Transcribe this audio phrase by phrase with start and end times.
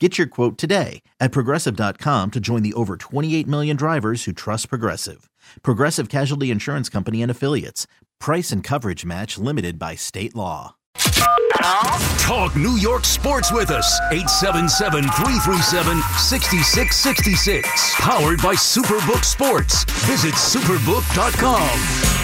[0.00, 4.68] Get your quote today at progressive.com to join the over 28 million drivers who trust
[4.68, 5.30] Progressive.
[5.62, 7.86] Progressive Casualty Insurance Company and Affiliates.
[8.18, 10.74] Price and coverage match limited by state law.
[12.18, 14.00] Talk New York sports with us.
[14.10, 17.94] 877 337 6666.
[17.98, 19.84] Powered by Superbook Sports.
[20.06, 22.23] Visit superbook.com.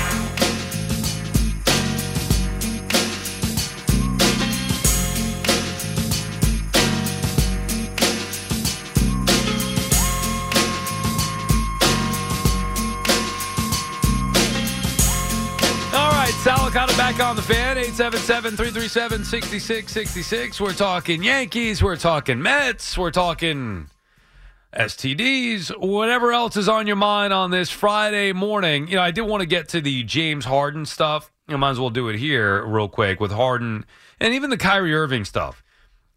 [17.20, 17.76] on the fan.
[17.76, 20.60] 877-337-6666.
[20.60, 21.82] We're talking Yankees.
[21.82, 22.96] We're talking Mets.
[22.96, 23.88] We're talking
[24.72, 25.76] STDs.
[25.78, 28.88] Whatever else is on your mind on this Friday morning.
[28.88, 31.32] You know, I did want to get to the James Harden stuff.
[31.48, 33.84] You might as well do it here real quick with Harden
[34.18, 35.62] and even the Kyrie Irving stuff.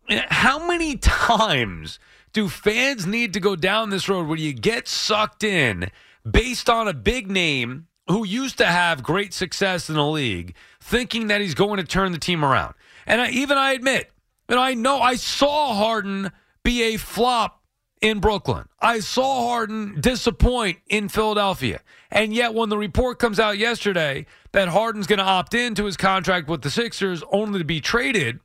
[0.10, 2.00] How many times
[2.32, 5.92] do fans need to go down this road where you get sucked in
[6.30, 11.28] based on a big name who used to have great success in the league, thinking
[11.28, 12.74] that he's going to turn the team around.
[13.06, 14.12] And I, even I admit,
[14.50, 16.32] and I know I saw Harden
[16.64, 17.62] be a flop
[18.02, 18.68] in Brooklyn.
[18.82, 21.80] I saw Harden disappoint in Philadelphia.
[22.12, 25.98] And yet, when the report comes out yesterday that Harden's going to opt into his
[25.98, 28.40] contract with the Sixers only to be traded,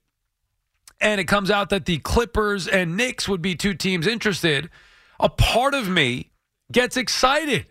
[1.01, 4.71] and it comes out that the Clippers and Knicks would be two teams interested,
[5.21, 6.31] a part of me
[6.71, 7.67] gets excited.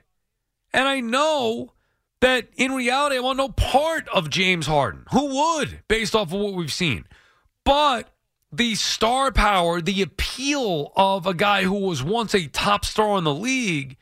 [0.74, 1.74] And I know
[2.22, 5.06] that in reality, I want no part of James Harden.
[5.12, 7.06] Who would, based off of what we've seen?
[7.64, 8.10] But
[8.52, 13.24] the star power, the appeal of a guy who was once a top star in
[13.24, 13.98] the league,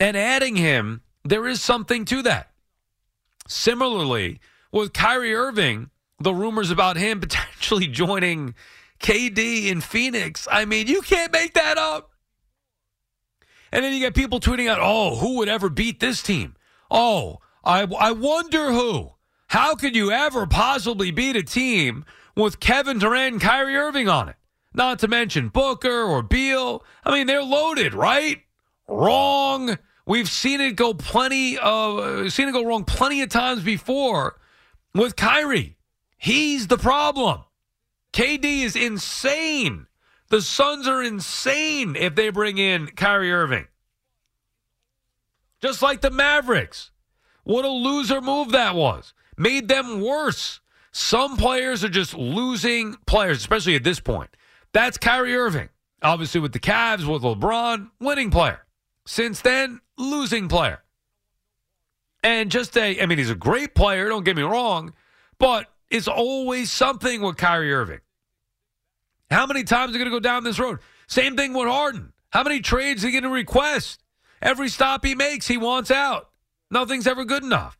[0.00, 2.50] and adding him, there is something to that.
[3.46, 4.40] Similarly,
[4.72, 8.54] with Kyrie Irving, the rumors about him potentially joining
[9.00, 12.10] KD in Phoenix, I mean, you can't make that up.
[13.70, 16.54] And then you get people tweeting out, oh, who would ever beat this team?
[16.94, 19.10] Oh, I, I wonder who.
[19.48, 22.04] How could you ever possibly beat a team
[22.36, 24.36] with Kevin Durant and Kyrie Irving on it?
[24.72, 26.84] Not to mention Booker or Beal.
[27.04, 28.42] I mean, they're loaded, right?
[28.86, 29.76] Wrong.
[30.06, 34.38] We've seen it go plenty of seen it go wrong plenty of times before
[34.94, 35.76] with Kyrie.
[36.16, 37.42] He's the problem.
[38.12, 39.88] KD is insane.
[40.28, 43.66] The Suns are insane if they bring in Kyrie Irving.
[45.64, 46.90] Just like the Mavericks.
[47.44, 49.14] What a loser move that was.
[49.38, 50.60] Made them worse.
[50.92, 54.28] Some players are just losing players, especially at this point.
[54.74, 55.70] That's Kyrie Irving.
[56.02, 58.66] Obviously, with the Cavs, with LeBron, winning player.
[59.06, 60.82] Since then, losing player.
[62.22, 64.92] And just a, I mean, he's a great player, don't get me wrong,
[65.38, 68.00] but it's always something with Kyrie Irving.
[69.30, 70.80] How many times are going to go down this road?
[71.06, 72.12] Same thing with Harden.
[72.28, 74.03] How many trades are going to request?
[74.44, 76.28] Every stop he makes, he wants out.
[76.70, 77.78] Nothing's ever good enough.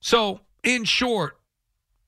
[0.00, 1.38] So, in short,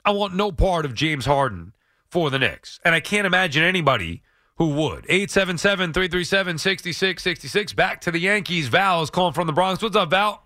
[0.04, 1.74] I want no part of James Harden
[2.08, 2.80] for the Knicks.
[2.84, 4.22] And I can't imagine anybody
[4.56, 5.04] who would.
[5.08, 7.72] 877 337 6666.
[7.74, 8.68] Back to the Yankees.
[8.68, 9.82] Val is calling from the Bronx.
[9.82, 10.42] What's up, Val?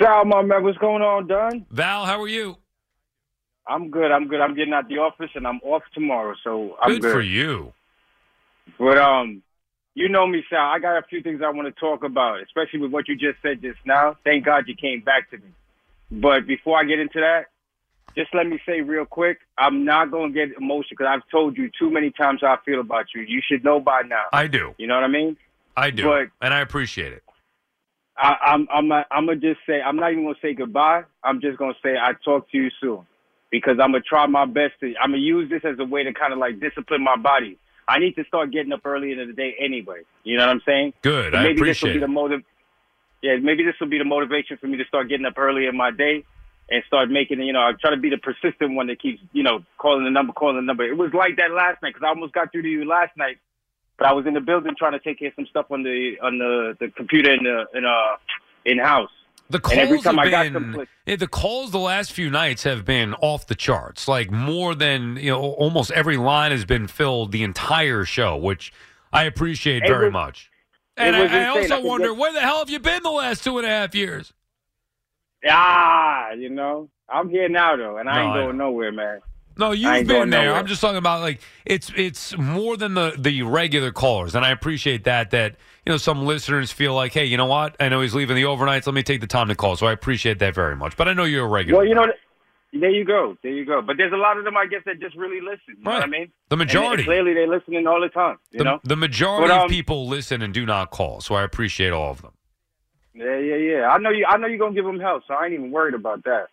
[0.00, 1.64] Sal, my man, what's going on, Don?
[1.70, 2.58] Val, how are you?
[3.66, 4.10] I'm good.
[4.10, 4.40] I'm good.
[4.40, 7.12] I'm getting out the office and I'm off tomorrow, so I'm good, good.
[7.12, 7.72] for you.
[8.78, 9.42] But um,
[9.94, 10.60] you know me, Sal.
[10.66, 13.40] I got a few things I want to talk about, especially with what you just
[13.42, 14.16] said just now.
[14.24, 15.50] Thank God you came back to me.
[16.10, 17.46] But before I get into that,
[18.16, 21.56] just let me say real quick, I'm not going to get emotional because I've told
[21.56, 23.22] you too many times how I feel about you.
[23.22, 24.24] You should know by now.
[24.32, 24.74] I do.
[24.78, 25.36] You know what I mean?
[25.76, 26.04] I do.
[26.04, 27.22] But- and I appreciate it.
[28.16, 31.02] I, I'm I'm not, I'm gonna just say I'm not even gonna say goodbye.
[31.24, 33.04] I'm just gonna say I talk to you soon
[33.50, 34.94] because I'm gonna try my best to.
[35.02, 37.58] I'm gonna use this as a way to kind of like discipline my body.
[37.86, 40.02] I need to start getting up early in the day anyway.
[40.22, 40.94] You know what I'm saying?
[41.02, 41.32] Good.
[41.32, 42.42] So I maybe this will be the motive.
[43.22, 45.76] Yeah, maybe this will be the motivation for me to start getting up early in
[45.76, 46.24] my day
[46.70, 47.40] and start making.
[47.40, 50.10] You know, I try to be the persistent one that keeps, you know, calling the
[50.10, 50.84] number, calling the number.
[50.84, 53.38] It was like that last night because I almost got through to you last night,
[53.98, 56.16] but I was in the building trying to take care of some stuff on the
[56.22, 58.16] on the the computer in the in uh
[58.64, 59.10] in house.
[59.50, 64.08] The calls have been the calls the last few nights have been off the charts.
[64.08, 68.72] Like more than you know, almost every line has been filled the entire show, which
[69.12, 70.50] I appreciate It very was- much.
[70.96, 71.42] And I, I insane.
[71.72, 73.70] I also wonder get- where the hell have you been the last two and a
[73.70, 74.32] half years?
[75.46, 79.20] Ah, you know, I'm here now though, and I No, ain't going nowhere, man.
[79.56, 80.44] No, you've been there.
[80.46, 80.54] nowhere.
[80.54, 84.50] I'm just talking about like it's it's more than the the regular callers, and I
[84.50, 85.30] appreciate that.
[85.30, 85.56] That
[85.86, 87.76] you know some listeners feel like, hey, you know what?
[87.78, 88.86] I know he's leaving the overnights.
[88.86, 89.76] Let me take the time to call.
[89.76, 90.96] So I appreciate that very much.
[90.96, 91.78] But I know you're a regular.
[91.80, 92.06] Well, you know,
[92.72, 93.80] there you go, there you go.
[93.82, 95.60] But there's a lot of them, I guess, that just really listen.
[95.78, 95.98] You know Right.
[95.98, 96.32] what I mean?
[96.48, 97.04] The And majority.
[97.04, 98.38] clearly, they're listening all the time.
[98.50, 98.80] You the, know?
[98.82, 101.20] the majority But, um, of people listen and do not call.
[101.20, 102.32] So I appreciate all of them.
[103.14, 103.88] Yeah, yeah, yeah.
[103.88, 104.26] I know you.
[104.28, 106.46] I know you're gonna give them help, so I ain't even worried about that.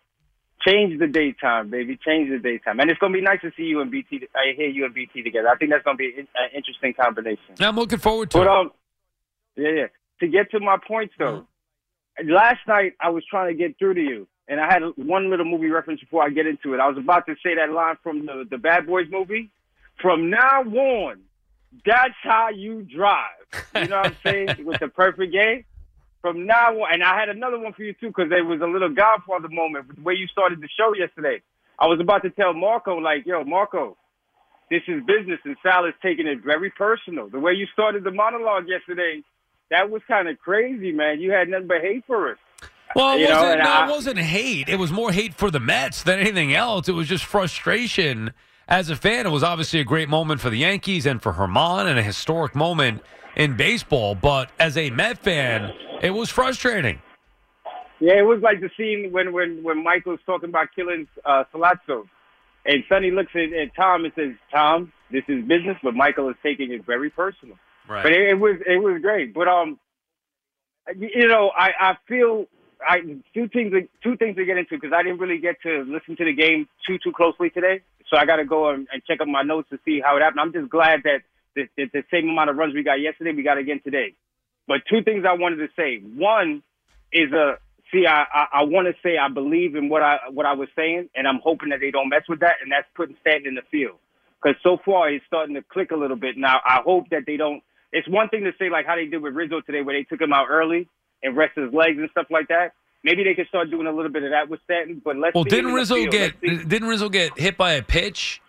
[0.66, 1.98] Change the daytime, baby.
[2.06, 4.28] Change the daytime, and it's gonna be nice to see you and BT.
[4.34, 5.48] I hear you and BT together.
[5.48, 7.54] I think that's gonna be an an interesting combination.
[7.60, 8.48] I'm looking forward to But it.
[8.48, 8.70] um,
[9.56, 9.86] yeah, yeah.
[10.20, 11.46] To get to my points though,
[12.24, 15.46] last night I was trying to get through to you, and I had one little
[15.46, 16.80] movie reference before I get into it.
[16.80, 19.50] I was about to say that line from the the Bad Boys movie.
[20.00, 21.20] From now on,
[21.84, 23.26] that's how you drive.
[23.74, 24.48] You know what I'm saying?
[24.64, 25.64] With the perfect game.
[26.22, 28.66] From now on, and I had another one for you too, because there was a
[28.66, 31.42] little Godfather moment with the way you started the show yesterday.
[31.78, 33.96] I was about to tell Marco, like, yo, Marco,
[34.70, 37.28] this is business, and Sal is taking it very personal.
[37.28, 39.22] The way you started the monologue yesterday,
[39.70, 41.20] that was kind of crazy, man.
[41.20, 42.38] You had nothing but hate for us.
[42.94, 44.68] Well, it you know, wasn't, no, I- it wasn't hate.
[44.68, 46.88] It was more hate for the Mets than anything else.
[46.88, 48.32] It was just frustration
[48.68, 49.26] as a fan.
[49.26, 52.54] It was obviously a great moment for the Yankees and for German and a historic
[52.54, 53.02] moment
[53.36, 54.14] in baseball.
[54.14, 55.72] But as a Met fan,
[56.02, 57.00] it was frustrating.
[58.00, 62.08] Yeah, it was like the scene when when when Michael's talking about killing uh, Sollozzo,
[62.66, 66.36] and Sonny looks at, at Tom and says, "Tom, this is business, but Michael is
[66.42, 67.56] taking it very personal."
[67.88, 68.02] Right.
[68.02, 69.32] But it, it was it was great.
[69.32, 69.78] But um,
[70.98, 72.46] you know, I I feel
[72.84, 72.98] I
[73.34, 73.72] two things
[74.02, 76.68] two things to get into because I didn't really get to listen to the game
[76.86, 77.82] too too closely today.
[78.12, 80.20] So I got to go and, and check up my notes to see how it
[80.20, 80.40] happened.
[80.40, 81.22] I'm just glad that
[81.56, 84.14] the, the, the same amount of runs we got yesterday, we got again today.
[84.68, 85.98] But two things I wanted to say.
[85.98, 86.62] One
[87.10, 87.58] is a
[87.90, 90.68] see, I I, I want to say I believe in what I what I was
[90.76, 93.54] saying, and I'm hoping that they don't mess with that, and that's putting Stanton in
[93.54, 93.96] the field.
[94.42, 96.36] Because so far it's starting to click a little bit.
[96.36, 97.62] Now I hope that they don't.
[97.92, 100.20] It's one thing to say like how they did with Rizzo today, where they took
[100.20, 100.88] him out early
[101.22, 102.72] and rest his legs and stuff like that.
[103.04, 105.02] Maybe they could start doing a little bit of that with Stanton.
[105.04, 108.40] But let's Well, didn't Rizzo get didn't Rizzo get hit by a pitch?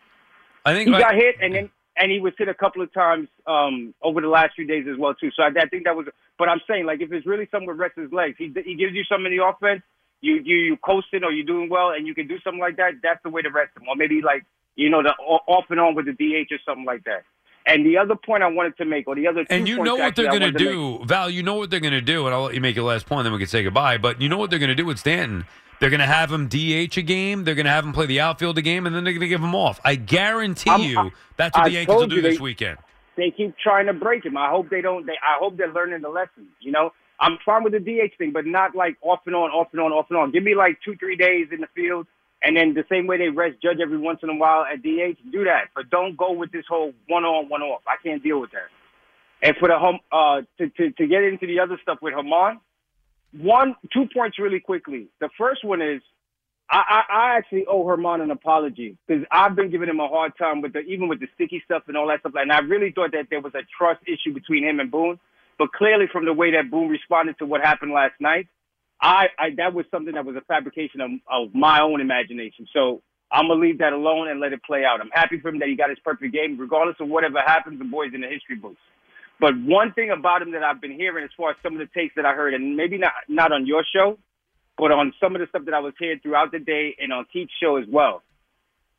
[0.65, 3.27] I think He got hit, and then and he was hit a couple of times
[3.45, 5.31] um, over the last few days as well too.
[5.35, 6.07] So I, I think that was.
[6.37, 8.93] But I'm saying like if it's really something with rest his legs, he he gives
[8.93, 9.81] you something in the offense.
[10.21, 12.93] You you you coasting or you doing well, and you can do something like that.
[13.01, 14.45] That's the way to rest him, or maybe like
[14.75, 17.23] you know the off and on with the DH or something like that.
[17.65, 19.95] And the other point I wanted to make, or the other two And you know
[19.95, 21.29] what they're going to wanted make- do, Val.
[21.29, 23.23] You know what they're going to do, and I'll let you make your last point,
[23.23, 23.97] then we can say goodbye.
[23.97, 25.45] But you know what they're going to do with Stanton.
[25.79, 27.43] They're going to have him DH a game.
[27.43, 29.27] They're going to have him play the outfield a game, and then they're going to
[29.27, 29.79] give him off.
[29.83, 32.77] I guarantee I'm- you that's what I the Yankees will do you this weekend.
[33.17, 34.35] they keep trying to break him.
[34.37, 35.05] I hope they don't.
[35.05, 36.47] They, I hope they're learning the lesson.
[36.59, 39.67] You know, I'm fine with the DH thing, but not like off and on, off
[39.71, 40.31] and on, off and on.
[40.31, 42.07] Give me like two, three days in the field,
[42.43, 45.17] and then the same way they rest Judge every once in a while at DH,
[45.31, 45.69] do that.
[45.75, 47.81] But don't go with this whole one on, one off.
[47.87, 48.69] I can't deal with that.
[49.41, 52.59] And for the home, uh, to, to to get into the other stuff with German,
[53.33, 55.07] one, two points really quickly.
[55.19, 56.01] The first one is
[56.69, 60.61] I, I, actually owe German an apology because I've been giving him a hard time
[60.61, 62.33] with the even with the sticky stuff and all that stuff.
[62.35, 65.19] And I really thought that there was a trust issue between him and Boone,
[65.59, 68.47] but clearly from the way that Boone responded to what happened last night,
[69.03, 72.65] I, I that was something that was a fabrication of, of my own imagination.
[72.73, 75.01] So I'm gonna leave that alone and let it play out.
[75.01, 77.79] I'm happy for him that he got his perfect game, regardless of whatever happens.
[77.79, 78.79] The boys in the history books.
[79.41, 81.89] But one thing about him that I've been hearing, as far as some of the
[81.93, 84.17] takes that I heard, and maybe not not on your show,
[84.77, 87.25] but on some of the stuff that I was hearing throughout the day and on
[87.33, 88.23] Keith's show as well.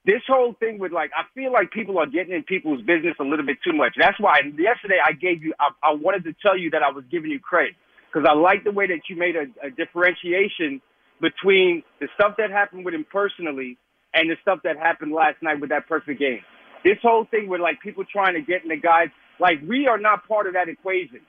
[0.04, 3.24] This whole thing with like, I feel like people are getting in people's business a
[3.24, 3.94] little bit too much.
[3.98, 7.04] That's why yesterday I gave you, I, I wanted to tell you that I was
[7.10, 7.72] giving you credit
[8.14, 10.80] because I like the way that you made a, a differentiation
[11.20, 13.76] between the stuff that happened with him personally
[14.14, 16.40] and the stuff that happened last night with that perfect game.
[16.84, 19.08] This whole thing with like people trying to get in the guys,
[19.40, 21.20] like we are not part of that equation.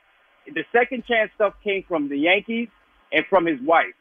[0.45, 2.67] The second chance stuff came from the Yankees
[3.11, 3.95] and from his wife.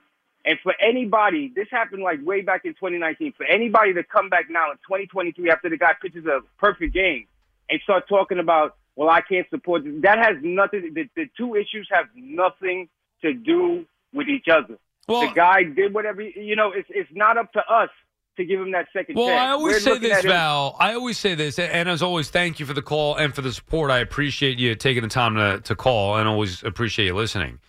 [0.45, 3.33] And for anybody, this happened like way back in 2019.
[3.37, 7.27] For anybody to come back now in 2023 after the guy pitches a perfect game
[7.71, 9.95] and start talking about, well, I can't support this.
[10.03, 10.93] That has nothing.
[10.95, 12.89] The, the two issues have nothing
[13.23, 14.79] to do with each other.
[15.09, 16.23] Well, the guy did whatever.
[16.23, 17.91] You know, it's it's not up to us
[18.37, 19.41] to give him that second Well, chance.
[19.41, 20.77] I always We're say this, Val.
[20.79, 23.53] I always say this, and as always, thank you for the call and for the
[23.53, 23.91] support.
[23.91, 27.61] I appreciate you taking the time to, to call and always appreciate you listening.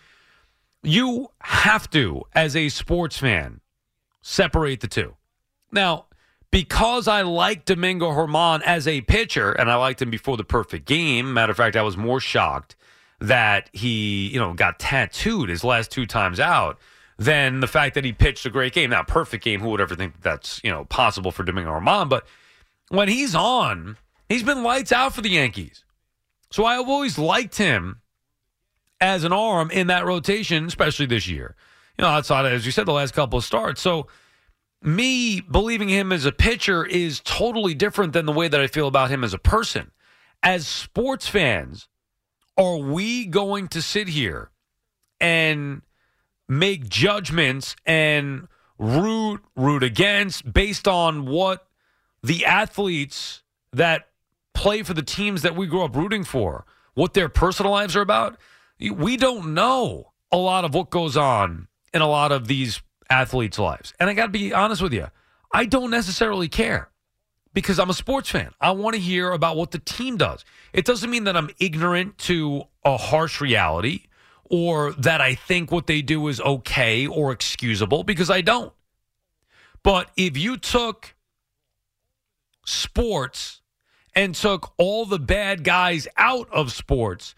[0.82, 3.62] You have to, as a sports fan,
[4.22, 5.16] separate the two.
[5.72, 6.06] Now,
[6.56, 10.86] because I like Domingo German as a pitcher, and I liked him before the perfect
[10.86, 11.34] game.
[11.34, 12.78] Matter of fact, I was more shocked
[13.20, 16.80] that he, you know, got tattooed his last two times out
[17.18, 18.92] than the fact that he pitched a great game.
[18.92, 22.08] Now, perfect game, who would ever think that's, you know, possible for Domingo German?
[22.08, 22.26] But
[22.88, 23.98] when he's on,
[24.30, 25.84] he's been lights out for the Yankees.
[26.52, 28.00] So I've always liked him
[29.02, 31.58] as an arm in that rotation, especially this year.
[31.98, 33.82] You know, outside, as you said, the last couple of starts.
[33.82, 34.08] So
[34.82, 38.88] me believing him as a pitcher is totally different than the way that I feel
[38.88, 39.92] about him as a person.
[40.44, 41.88] As sports fans,
[42.58, 44.52] are we going to sit here
[45.20, 45.82] and
[46.48, 51.68] make judgments and root root against based on what
[52.22, 53.42] the athletes
[53.74, 54.10] that
[54.54, 58.02] play for the teams that we grew up rooting for, what their personal lives are
[58.02, 58.38] about?
[58.80, 63.60] We don't know a lot of what goes on in a lot of these athletes'
[63.60, 63.94] lives.
[64.00, 65.08] And I got to be honest with you,
[65.54, 66.90] I don't necessarily care
[67.54, 68.52] because I'm a sports fan.
[68.60, 70.44] I want to hear about what the team does.
[70.74, 74.04] It doesn't mean that I'm ignorant to a harsh reality
[74.44, 78.74] or that I think what they do is okay or excusable because I don't.
[79.82, 81.16] But if you took
[82.66, 83.62] sports
[84.16, 87.36] and took all the bad guys out of sports,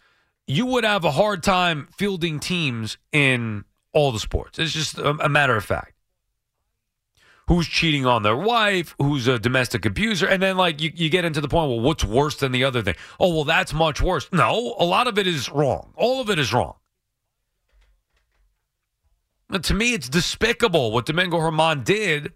[0.48, 3.66] you would have a hard time fielding teams in
[3.98, 4.60] all the sports.
[4.60, 5.94] It's just a, a matter of fact.
[7.48, 8.94] Who's cheating on their wife?
[9.00, 10.28] Who's a domestic abuser?
[10.28, 12.82] And then, like, you, you get into the point, well, what's worse than the other
[12.82, 12.96] thing?
[13.20, 14.30] Oh, well, that's much worse.
[14.32, 15.94] No, a lot of it is wrong.
[15.96, 16.76] All of it is wrong.
[19.50, 22.34] And to me, it's despicable what Domingo German did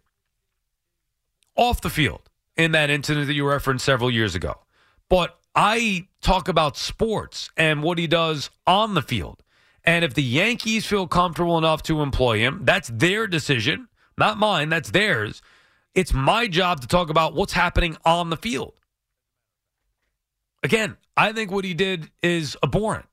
[1.58, 4.62] off the field in that incident that you referenced several years ago.
[5.10, 9.44] But I talk about sports and what he does on the field.
[9.84, 14.70] And if the Yankees feel comfortable enough to employ him, that's their decision, not mine,
[14.70, 15.42] that's theirs.
[15.96, 18.74] It's my job to talk about what's happening on the field.
[20.64, 23.06] Again, I think what he did is abhorrent,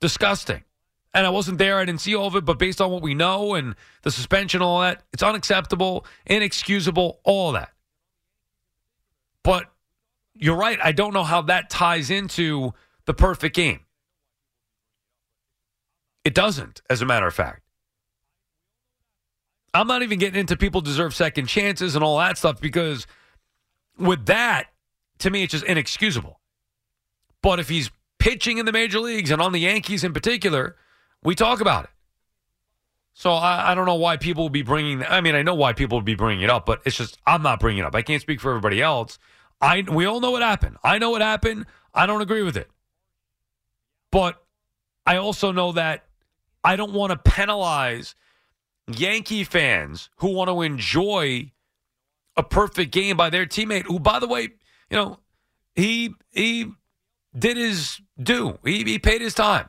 [0.00, 0.64] disgusting.
[1.12, 3.14] And I wasn't there, I didn't see all of it, but based on what we
[3.14, 7.70] know and the suspension, all that, it's unacceptable, inexcusable, all that.
[9.42, 9.66] But
[10.34, 10.78] you're right.
[10.82, 12.74] I don't know how that ties into
[13.06, 13.80] the perfect game.
[16.26, 17.62] It doesn't, as a matter of fact.
[19.72, 23.06] I'm not even getting into people deserve second chances and all that stuff because
[23.96, 24.64] with that,
[25.18, 26.40] to me, it's just inexcusable.
[27.42, 30.74] But if he's pitching in the major leagues and on the Yankees in particular,
[31.22, 31.90] we talk about it.
[33.12, 35.04] So I, I don't know why people will be bringing.
[35.04, 37.42] I mean, I know why people would be bringing it up, but it's just I'm
[37.42, 37.94] not bringing it up.
[37.94, 39.20] I can't speak for everybody else.
[39.60, 40.76] I we all know what happened.
[40.82, 41.66] I know what happened.
[41.94, 42.68] I don't agree with it,
[44.10, 44.42] but
[45.06, 46.02] I also know that
[46.66, 48.16] I don't want to penalize
[48.88, 51.52] Yankee fans who want to enjoy
[52.36, 53.84] a perfect game by their teammate.
[53.84, 54.42] Who, by the way,
[54.90, 55.20] you know,
[55.76, 56.72] he he
[57.38, 58.58] did his due.
[58.64, 59.68] He, he paid his time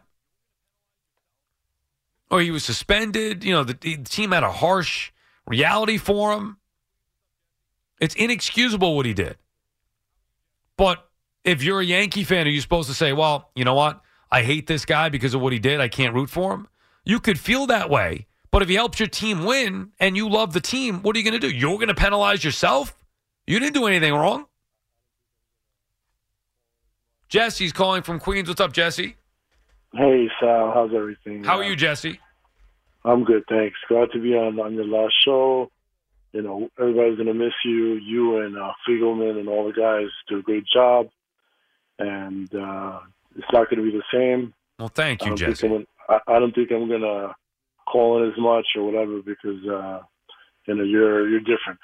[2.32, 3.44] or he was suspended.
[3.44, 5.12] You know, the, the team had a harsh
[5.46, 6.58] reality for him.
[8.00, 9.38] It's inexcusable what he did.
[10.78, 11.08] But
[11.44, 14.02] if you're a Yankee fan, are you supposed to say, well, you know what?
[14.32, 15.80] I hate this guy because of what he did.
[15.80, 16.68] I can't root for him.
[17.08, 18.28] You could feel that way.
[18.52, 21.24] But if he helps your team win and you love the team, what are you
[21.24, 21.54] going to do?
[21.56, 22.98] You're going to penalize yourself?
[23.46, 24.46] You didn't do anything wrong.
[27.30, 28.50] Jesse's calling from Queens.
[28.50, 29.16] What's up, Jesse?
[29.94, 31.44] Hey Sal, how's everything?
[31.46, 32.20] How are you, Jesse?
[33.06, 33.78] I'm good, thanks.
[33.88, 35.72] Glad to be on on your last show.
[36.34, 37.94] You know, everybody's gonna miss you.
[37.96, 41.08] You and uh, Fiegelman and all the guys do a great job,
[42.00, 43.00] and uh,
[43.38, 44.54] it's not gonna be the same.
[44.78, 45.68] Well, thank you, Jesse.
[45.68, 47.36] I'm, gonna- I, I don't think I'm gonna
[47.92, 50.02] call in as much or whatever because uh,
[50.68, 51.80] you know you're you're different.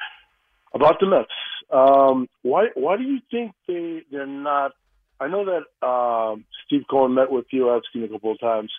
[0.73, 1.29] About the Mets,
[1.71, 4.71] um, why why do you think they they're not?
[5.19, 8.71] I know that um, Steve Cohen met with Theo Epstein a couple of times.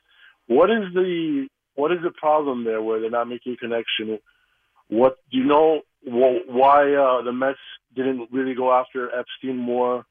[0.46, 4.18] What is the what is the problem there where they're not making a connection?
[4.88, 7.58] What do you know wh- why uh, the Mets
[7.94, 10.04] didn't really go after Epstein more?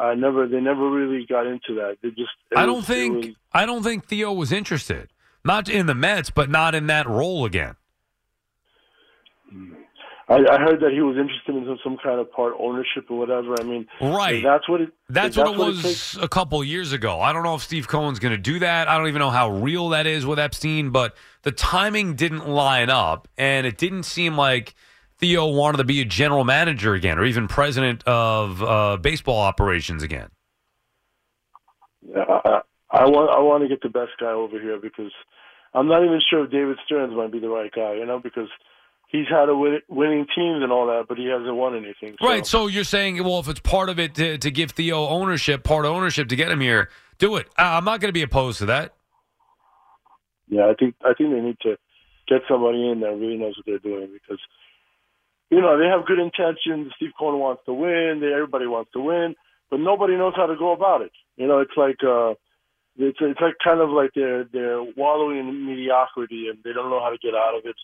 [0.00, 1.96] I never they never really got into that.
[2.02, 5.08] They just I don't it think was- I don't think Theo was interested.
[5.44, 7.76] Not in the Mets, but not in that role again.
[9.50, 9.72] Hmm.
[10.30, 13.54] I, I heard that he was interested in some kind of part ownership or whatever.
[13.58, 14.42] I mean, Right.
[14.44, 14.90] That's what it.
[15.08, 16.16] That's, that's what it what it was takes.
[16.18, 17.18] a couple years ago.
[17.18, 18.88] I don't know if Steve Cohen's going to do that.
[18.88, 22.90] I don't even know how real that is with Epstein, but the timing didn't line
[22.90, 24.74] up, and it didn't seem like
[25.18, 30.02] Theo wanted to be a general manager again or even president of uh, baseball operations
[30.02, 30.30] again.
[32.16, 32.60] I,
[32.90, 35.12] I want I want to get the best guy over here because
[35.74, 37.94] I'm not even sure if David Stearns might be the right guy.
[37.94, 38.48] You know, because
[39.08, 42.16] he's had a win, winning teams and all that, but he hasn't won anything.
[42.20, 42.26] So.
[42.26, 42.46] Right.
[42.46, 45.84] So you're saying, well, if it's part of it to, to give Theo ownership, part
[45.84, 47.48] ownership to get him here, do it.
[47.58, 48.94] I'm not going to be opposed to that.
[50.48, 51.76] Yeah, I think I think they need to
[52.26, 54.38] get somebody in that really knows what they're doing because
[55.50, 56.92] you know they have good intentions.
[56.96, 58.20] Steve Cohen wants to win.
[58.20, 59.34] They, everybody wants to win,
[59.70, 61.12] but nobody knows how to go about it.
[61.36, 62.34] You know, it's like uh,
[62.96, 67.00] it's it's like kind of like they're they're wallowing in mediocrity and they don't know
[67.00, 67.76] how to get out of it.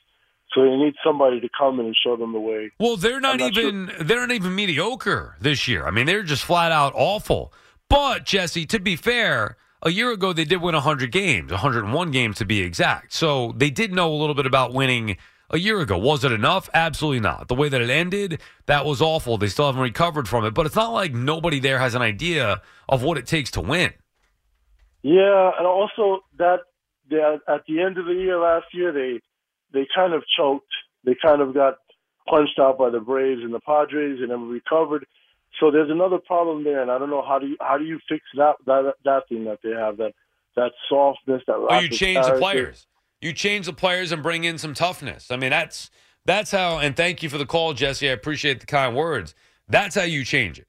[0.53, 2.71] So they need somebody to come in and show them the way.
[2.79, 5.87] Well, they're not, not even they're not even mediocre this year.
[5.87, 7.53] I mean, they're just flat out awful.
[7.89, 12.39] But Jesse, to be fair, a year ago they did win 100 games, 101 games
[12.39, 13.13] to be exact.
[13.13, 15.17] So they did know a little bit about winning
[15.51, 15.97] a year ago.
[15.99, 16.69] Was it enough?
[16.75, 17.49] Absolutely not.
[17.49, 19.39] The way that it ended, that was awful.
[19.39, 20.53] They still haven't recovered from it.
[20.55, 23.93] But it's not like nobody there has an idea of what it takes to win.
[25.03, 26.61] Yeah, and also that
[27.11, 29.21] they, at the end of the year last year, they
[29.73, 30.73] they kind of choked.
[31.05, 31.75] They kind of got
[32.29, 35.07] punched out by the Braves and the Padres, and then recovered.
[35.61, 38.01] So there's another problem there, and I don't know how do you how do you
[38.09, 40.15] fix that that that thing that they have that
[40.57, 41.55] that softness that.
[41.55, 42.87] Oh, you change the players.
[43.25, 45.31] You change the players and bring in some toughness.
[45.31, 45.89] I mean, that's
[46.27, 46.79] that's how.
[46.79, 48.07] And thank you for the call, Jesse.
[48.07, 49.35] I appreciate the kind words.
[49.67, 50.67] That's how you change it.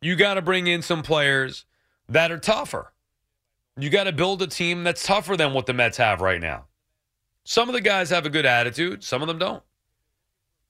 [0.00, 1.66] You got to bring in some players
[2.08, 2.94] that are tougher.
[3.76, 6.64] You got to build a team that's tougher than what the Mets have right now.
[7.44, 9.04] Some of the guys have a good attitude.
[9.04, 9.62] Some of them don't.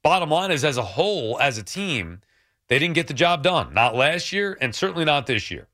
[0.02, 2.20] Bottom line is, as a whole, as a team,
[2.66, 3.72] they didn't get the job done.
[3.72, 5.68] Not last year, and certainly not this year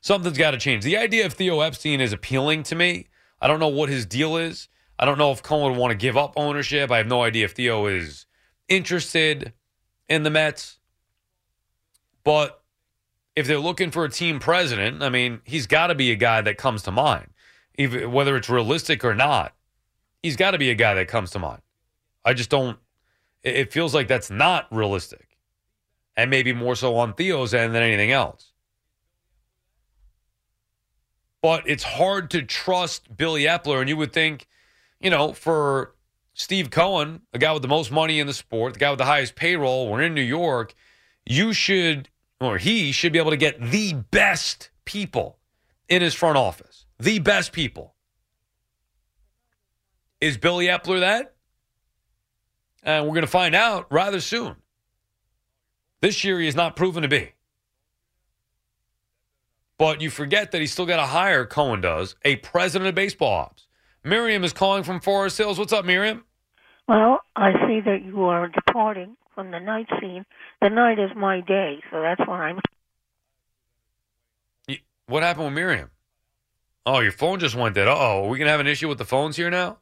[0.00, 0.84] something's got to change.
[0.84, 3.08] The idea of Theo Epstein is appealing to me.
[3.40, 4.68] I don't know what his deal is.
[4.98, 6.90] I don't know if Cohen would want to give up ownership.
[6.90, 8.26] I have no idea if Theo is
[8.68, 9.54] interested
[10.08, 10.78] in the Mets.
[12.22, 12.62] But
[13.34, 16.42] if they're looking for a team president, I mean, he's got to be a guy
[16.42, 17.28] that comes to mind,
[17.78, 19.54] even whether it's realistic or not.
[20.22, 21.62] He's got to be a guy that comes to mind.
[22.24, 22.78] I just don't.
[23.42, 25.38] It feels like that's not realistic,
[26.14, 28.49] and maybe more so on Theo's end than anything else
[31.42, 33.80] but it's hard to trust Billy Eppler.
[33.80, 34.46] And you would think,
[35.00, 35.94] you know, for
[36.34, 39.04] Steve Cohen, the guy with the most money in the sport, the guy with the
[39.04, 40.74] highest payroll, we're in New York,
[41.26, 42.08] you should,
[42.40, 45.38] or he should be able to get the best people
[45.88, 47.94] in his front office, the best people.
[50.20, 51.34] Is Billy Eppler that?
[52.82, 54.56] And we're going to find out rather soon.
[56.00, 57.32] This year, he has not proven to be.
[59.80, 63.32] But you forget that he's still got to hire, Cohen does, a president of baseball
[63.32, 63.66] ops.
[64.04, 65.58] Miriam is calling from Forest Hills.
[65.58, 66.24] What's up, Miriam?
[66.86, 70.26] Well, I see that you are departing from the night scene.
[70.60, 72.58] The night is my day, so that's why I'm.
[75.06, 75.88] What happened with Miriam?
[76.84, 77.88] Oh, your phone just went dead.
[77.88, 79.78] Oh, are we going to have an issue with the phones here now?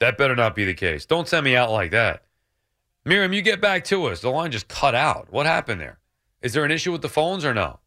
[0.00, 1.06] That better not be the case.
[1.06, 2.24] Don't send me out like that.
[3.04, 4.22] Miriam, you get back to us.
[4.22, 5.28] The line just cut out.
[5.30, 6.00] What happened there?
[6.42, 7.78] Is there an issue with the phones or no?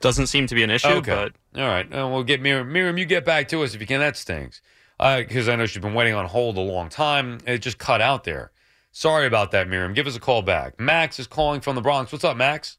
[0.00, 1.30] Doesn't seem to be an issue, Okay.
[1.52, 1.86] but All right.
[1.86, 2.72] Uh, we'll get Miriam.
[2.72, 4.00] Miriam, you get back to us if you can.
[4.00, 4.62] That stinks.
[4.98, 7.38] Because I know she's been waiting on hold a long time.
[7.46, 8.50] It just cut out there.
[8.92, 9.94] Sorry about that, Miriam.
[9.94, 10.78] Give us a call back.
[10.80, 12.12] Max is calling from the Bronx.
[12.12, 12.78] What's up, Max?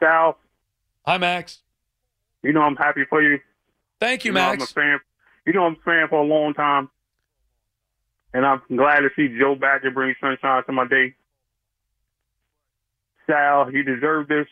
[0.00, 0.38] Sal,
[1.06, 1.60] Hi, Max.
[2.42, 3.38] you know I'm happy for you.
[4.00, 5.00] Thank you, know, I'm a fan.
[5.46, 6.90] You know I'm a fan for a long time,
[8.32, 11.14] and I'm glad to see Joe back and bring sunshine to my day.
[13.26, 14.46] Sal, you deserve this.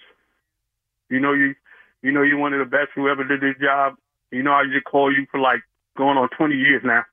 [1.12, 1.54] You know you,
[2.00, 3.96] you know you're one of the best who ever did this job.
[4.30, 5.60] You know I just call you for like
[5.94, 7.04] going on 20 years now.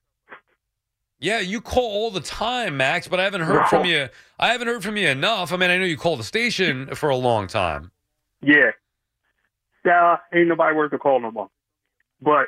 [1.18, 4.08] Yeah, you call all the time, Max, but I haven't heard from you.
[4.38, 5.52] I haven't heard from you enough.
[5.52, 7.90] I mean, I know you call the station for a long time.
[8.40, 8.70] Yeah.
[9.82, 11.50] Sal, ain't nobody worth the call no more.
[12.22, 12.46] But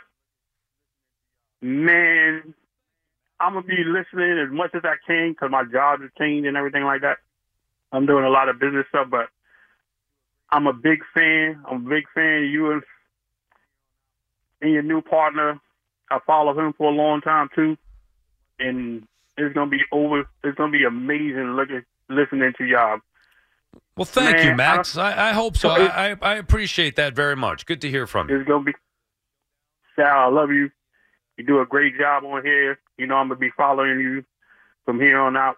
[1.60, 2.54] man,
[3.38, 6.56] I'm gonna be listening as much as I can because my job has changed and
[6.56, 7.18] everything like that.
[7.92, 9.28] I'm doing a lot of business stuff, but
[10.52, 11.62] I'm a big fan.
[11.68, 12.82] I'm a big fan of you and,
[14.60, 15.58] and your new partner.
[16.10, 17.76] I followed him for a long time too,
[18.58, 20.28] and it's gonna be over.
[20.44, 22.98] It's gonna be amazing looking, listening to y'all.
[23.96, 24.96] Well, thank Man, you, Max.
[24.96, 25.74] I, I hope so.
[25.74, 27.64] So it- I, I, I appreciate that very much.
[27.64, 28.38] Good to hear from you.
[28.38, 28.74] It's gonna be
[29.96, 30.06] Sal.
[30.06, 30.70] I love you.
[31.38, 32.78] You do a great job on here.
[32.98, 34.24] You know I'm gonna be following you
[34.84, 35.56] from here on out,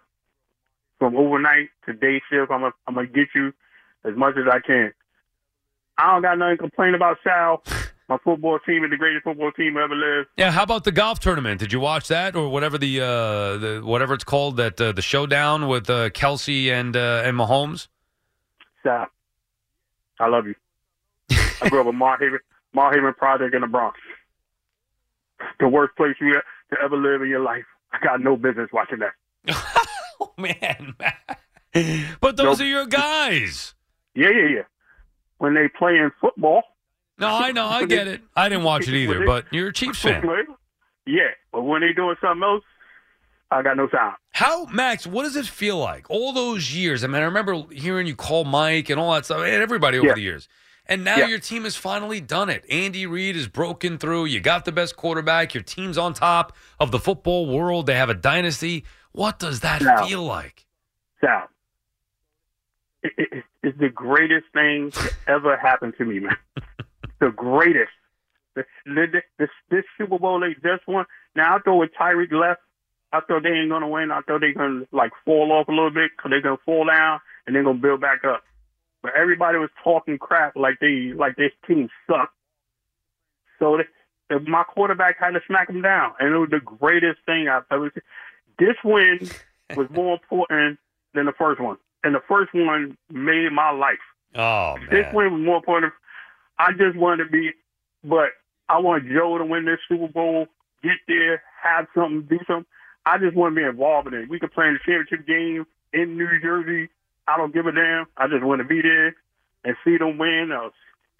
[1.00, 2.52] from overnight to day shift.
[2.52, 3.52] I'm gonna I'm gonna get you
[4.04, 4.92] as much as I can.
[5.96, 7.62] I don't got nothing to complain about, Sal.
[8.08, 10.28] My football team is the greatest football team ever lived.
[10.36, 11.58] Yeah, how about the golf tournament?
[11.60, 15.00] Did you watch that or whatever the uh, the whatever it's called that uh, the
[15.00, 17.88] showdown with uh, Kelce and uh, and Mahomes?
[18.82, 19.06] Sal,
[20.20, 20.54] I love you.
[21.62, 22.40] I grew up in Mott Haven,
[22.74, 23.98] Mott Haven Project in the Bronx.
[25.58, 27.64] The worst place you to ever live in your life.
[27.90, 29.12] I got no business watching that.
[30.20, 30.94] oh man,
[32.20, 32.60] but those Nope.
[32.60, 33.74] are your guys.
[34.14, 34.62] Yeah, yeah, yeah.
[35.38, 36.62] When they play in football.
[37.18, 38.22] No, I know, I get it.
[38.34, 40.24] I didn't watch it either, but you're a Chiefs fan.
[41.06, 42.64] Yeah, but when they doing something else,
[43.50, 44.16] I got no sound.
[44.32, 45.06] How, Max?
[45.06, 46.06] What does it feel like?
[46.10, 47.04] All those years.
[47.04, 50.08] I mean, I remember hearing you call Mike and all that stuff, and everybody over
[50.08, 50.14] Yeah.
[50.14, 50.48] the years.
[50.86, 51.26] And now Yeah.
[51.28, 52.64] your team has finally done it.
[52.68, 54.24] Andy Reid has broken through.
[54.26, 55.54] You got the best quarterback.
[55.54, 57.86] Your team's on top of the football world.
[57.86, 58.84] They have a dynasty.
[59.12, 60.66] What does that feel like?
[61.20, 61.48] Sal,
[63.04, 66.36] it, it, it's the greatest thing that ever happened to me, man.
[67.20, 67.92] the greatest.
[68.54, 71.04] The, the, this, this Super Bowl they just won.
[71.36, 72.60] Now I thought with Tyreek left,
[73.12, 74.10] I thought they ain't gonna win.
[74.10, 77.20] I thought they gonna like fall off a little bit because they're gonna fall down
[77.46, 78.42] and they're gonna build back up.
[79.02, 82.34] But everybody was talking crap like they like this team sucked.
[83.58, 87.48] So they, my quarterback had to smack them down, and it was the greatest thing
[87.48, 88.02] I've ever seen.
[88.58, 89.28] This win
[89.76, 90.78] was more important
[91.14, 93.98] than the first one, and the first one made my life.
[94.34, 94.88] Oh man.
[94.90, 95.92] This one was more important.
[96.58, 97.50] I just wanted to be,
[98.04, 98.30] but
[98.68, 100.46] I want Joe to win this Super Bowl,
[100.82, 102.66] get there, have something, do something.
[103.06, 104.28] I just want to be involved in it.
[104.28, 106.88] We could play in the championship game in New Jersey.
[107.26, 108.06] I don't give a damn.
[108.16, 109.14] I just want to be there
[109.64, 110.70] and see them win or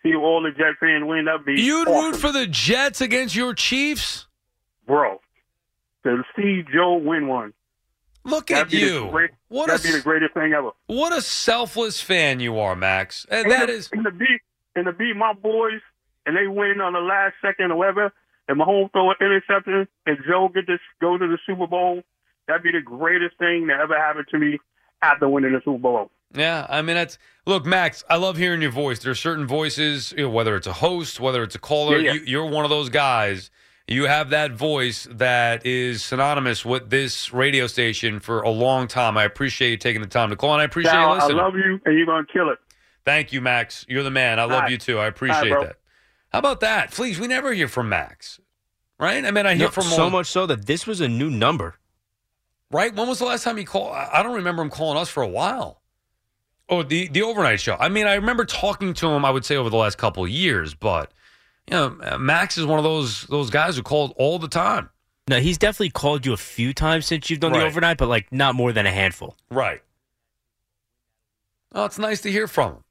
[0.02, 1.24] see all the Jet fans win.
[1.26, 2.12] That'd be you'd awesome.
[2.12, 4.26] root for the Jets against your Chiefs?
[4.86, 5.20] bro.
[6.04, 7.54] To see Joe win one.
[8.24, 9.08] Look That'd at be the you.
[9.10, 10.70] great- What That'd be a the greatest thing ever.
[10.86, 13.26] what a selfless fan you are, Max.
[13.30, 14.40] And And that to- is and to beat
[14.74, 15.80] and to beat my boys
[16.26, 18.12] and they win on the last second or whatever,
[18.48, 22.02] and Mahomes throw an interception and Joe get to go to the Super Bowl.
[22.48, 24.58] That'd be the greatest thing that ever happened to me
[25.02, 26.10] after winning the Super Bowl.
[26.34, 28.02] Yeah, I mean that's look, Max.
[28.10, 28.98] I love hearing your voice.
[28.98, 31.98] There are certain voices, you know, whether it's a host, whether it's a caller.
[31.98, 32.20] Yeah, yeah.
[32.20, 33.50] You, you're one of those guys.
[33.86, 39.18] You have that voice that is synonymous with this radio station for a long time.
[39.18, 41.36] I appreciate you taking the time to call, and I appreciate Sal, you I listening.
[41.36, 42.58] love you, and you're gonna kill it.
[43.04, 43.84] Thank you, Max.
[43.86, 44.40] You're the man.
[44.40, 44.70] I love right.
[44.70, 44.98] you too.
[44.98, 45.64] I appreciate bro.
[45.64, 45.76] that.
[46.32, 47.18] How about that, Fleegs?
[47.18, 48.40] We never hear from Max,
[48.98, 49.22] right?
[49.22, 51.28] I mean, I hear No, from so him- much so that this was a new
[51.28, 51.74] number.
[52.70, 52.94] right?
[52.94, 53.94] When was the last time he called?
[53.94, 55.82] I I don't remember him calling us for a while.
[56.70, 57.76] Oh, the the overnight show.
[57.78, 59.26] I mean, I remember talking to him.
[59.26, 61.12] I would say over the last couple of years, but
[61.70, 64.90] you know, uh, Max is one of those those guys who called all the time.
[65.28, 67.60] No, he's definitely called you a few times since you've done Right.
[67.60, 69.36] the overnight, but like not more than a handful.
[69.50, 69.80] Right.
[71.72, 72.84] Oh, it's nice to hear from him.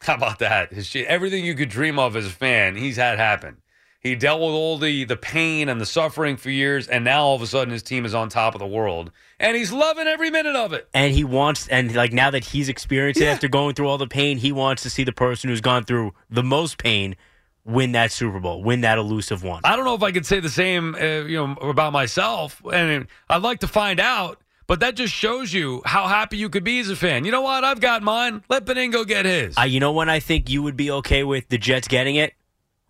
[0.00, 0.84] How about that?
[0.84, 3.58] Shit- everything you could dream of as a fan, he's had happen.
[4.00, 7.36] He dealt with all the the pain and the suffering for years, and now all
[7.36, 10.28] of a sudden his team is on top of the world, and he's loving every
[10.28, 10.88] minute of it.
[10.92, 14.08] And he wants, and like now that he's experienced it after going through all the
[14.08, 17.14] pain, he wants to see the person who's gone through the most pain
[17.64, 19.60] win that Super Bowl, win that elusive one.
[19.64, 23.06] I don't know if I could say the same, uh, you know, about myself, and
[23.28, 24.38] I'd like to find out.
[24.68, 27.24] But that just shows you how happy you could be as a fan.
[27.24, 27.64] You know what?
[27.64, 28.42] I've got mine.
[28.48, 29.54] Let Benigno get his.
[29.56, 32.32] I, you know when I think you would be okay with the Jets getting it?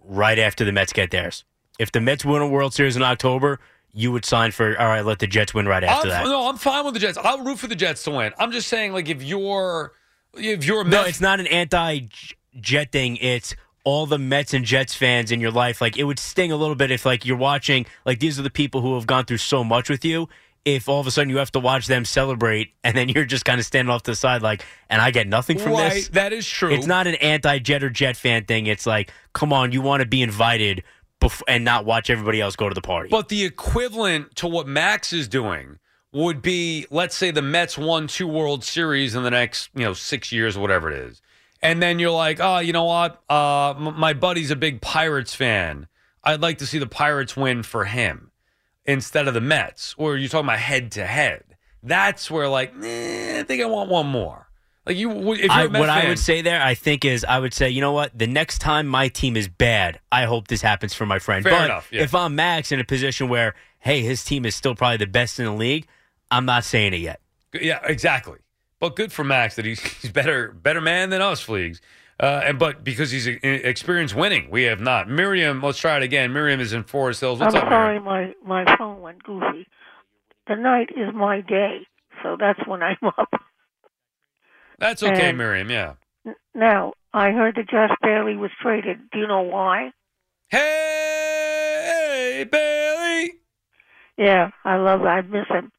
[0.05, 1.45] Right after the Mets get theirs.
[1.79, 3.59] If the Mets win a World Series in October,
[3.93, 5.05] you would sign for all right.
[5.05, 6.25] Let the Jets win right after I'm, that.
[6.25, 7.19] No, I'm fine with the Jets.
[7.19, 8.33] I'll root for the Jets to win.
[8.39, 9.93] I'm just saying, like, if you're
[10.35, 13.17] if you're No, Mets, it's not an anti-Jet thing.
[13.17, 15.81] It's all the Mets and Jets fans in your life.
[15.81, 17.87] Like it would sting a little bit if like you're watching.
[18.05, 20.29] Like these are the people who have gone through so much with you.
[20.65, 23.45] If all of a sudden you have to watch them celebrate, and then you're just
[23.45, 25.95] kind of standing off to the side, like, and I get nothing from right.
[25.95, 26.09] this.
[26.09, 26.73] That is true.
[26.73, 28.67] It's not an anti-Jet or Jet fan thing.
[28.67, 30.85] It's like, come on, you want to be invited
[31.21, 33.09] bef- and not watch everybody else go to the party.
[33.11, 35.79] But the equivalent to what Max is doing
[36.13, 39.95] would be, let's say, the Mets won two World Series in the next, you know,
[39.95, 41.23] six years, or whatever it is,
[41.63, 43.23] and then you're like, oh, you know what?
[43.31, 45.87] Uh, m- my buddy's a big Pirates fan.
[46.25, 48.31] I'd like to see the Pirates win for him
[48.85, 49.95] instead of the Mets.
[49.99, 51.45] Or you're talking about head to head.
[51.83, 54.49] That's where, like, eh, I think I want one more.
[54.85, 57.05] Like you, if you're I, a Mets what fan, I would say there, I think
[57.05, 58.19] is I would say, you know what?
[58.19, 61.45] The next time my team is bad, I hope this happens for my friend.
[61.45, 62.03] Fair but enough, yeah.
[62.03, 65.39] if I'm Max in a position where, hey, his team is still probably the best
[65.39, 65.87] in the league,
[66.33, 67.21] I'm not saying it yet.
[67.53, 68.39] Yeah, exactly.
[68.83, 71.79] But good for Max that he's he's better better man than us, Fleegs.
[72.19, 75.09] Uh, and but because he's experienced winning, we have not.
[75.09, 76.33] Miriam, let's try it again.
[76.33, 77.39] Miriam is in Forest Hills.
[77.39, 78.35] What's I'm up, sorry, Miriam?
[78.45, 79.69] my my phone went goofy.
[80.49, 81.87] the night is my day,
[82.25, 83.31] so that's when I'm up.
[84.81, 85.71] That's okay, And- Miriam.
[85.71, 85.95] Yeah.
[86.27, 88.99] N- Now, I heard that Josh Bailey was traded.
[89.13, 89.93] Do you know why?
[90.51, 93.35] Hey, Bailey.
[94.19, 95.03] Yeah, I love.
[95.03, 95.71] I miss him.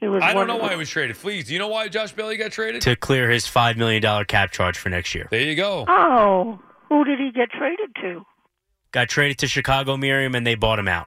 [0.00, 0.22] He was.
[0.22, 1.16] I don't know why he was traded.
[1.16, 2.82] Please, do you know why Josh Bailey got traded?
[2.82, 5.28] To clear his $5 million cap charge for next year.
[5.30, 5.84] There you go.
[5.88, 6.58] Oh,
[6.88, 8.24] who did he get traded to?
[8.92, 11.06] Got traded to Chicago, Miriam, and they bought him out.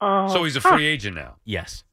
[0.00, 0.76] Oh, So he's a huh.
[0.76, 1.36] free agent now.
[1.44, 1.84] Yes.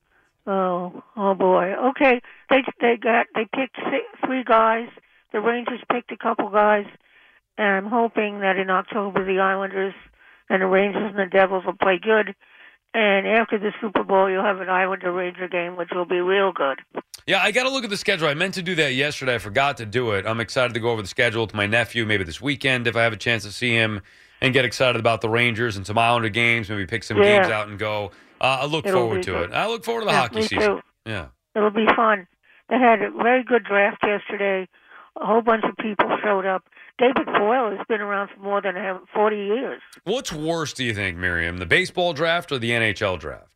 [0.47, 1.73] Oh, oh boy.
[1.89, 4.87] Okay, they they got they picked six, three guys.
[5.31, 6.85] The Rangers picked a couple guys,
[7.57, 9.93] and I'm hoping that in October the Islanders
[10.49, 12.33] and the Rangers and the Devils will play good.
[12.93, 16.51] And after the Super Bowl, you'll have an Islander Ranger game, which will be real
[16.51, 16.79] good.
[17.27, 18.27] Yeah, I got to look at the schedule.
[18.27, 19.35] I meant to do that yesterday.
[19.35, 20.25] I forgot to do it.
[20.25, 23.03] I'm excited to go over the schedule with my nephew maybe this weekend if I
[23.03, 24.01] have a chance to see him
[24.41, 26.67] and get excited about the Rangers and some Islander games.
[26.69, 27.41] Maybe pick some Yeah.
[27.41, 28.11] games out and go.
[28.41, 29.49] Uh, I look It'll forward to good.
[29.51, 29.53] it.
[29.53, 30.59] I look forward to the Yeah, hockey season.
[30.59, 30.81] too.
[31.05, 31.25] Yeah.
[31.55, 32.25] It'll be fun.
[32.69, 34.67] They had a very good draft yesterday.
[35.21, 36.63] A whole bunch of people showed up.
[36.97, 39.81] David Boyle has been around for more than uh, 40 years.
[40.05, 41.57] What's worse, do you think, Miriam?
[41.57, 43.47] The baseball draft or the NHL draft?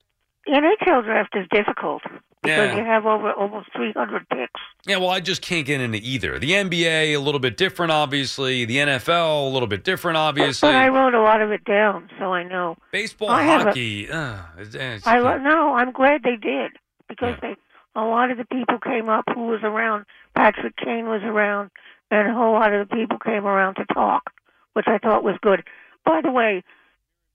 [0.46, 2.02] The NHL draft is difficult
[2.42, 2.76] because Yeah.
[2.78, 4.60] you have over almost 300 picks.
[4.86, 6.38] Yeah, well, I just can't get into either.
[6.38, 8.66] The NBA, a little bit different, obviously.
[8.66, 10.68] The NFL, a little bit different, obviously.
[10.68, 12.76] But I wrote a lot of it down, so I know.
[12.92, 14.10] Baseball, I have a- hockey.
[14.12, 16.72] uh, it's- it's- I no, I'm glad they did
[17.08, 17.56] because they
[17.96, 20.06] a lot of the people came up who was around.
[20.36, 21.72] Patrick Kane was around,
[22.10, 24.32] and a whole lot of the people came around to talk,
[24.74, 25.64] which I thought was good.
[26.06, 26.64] By the way,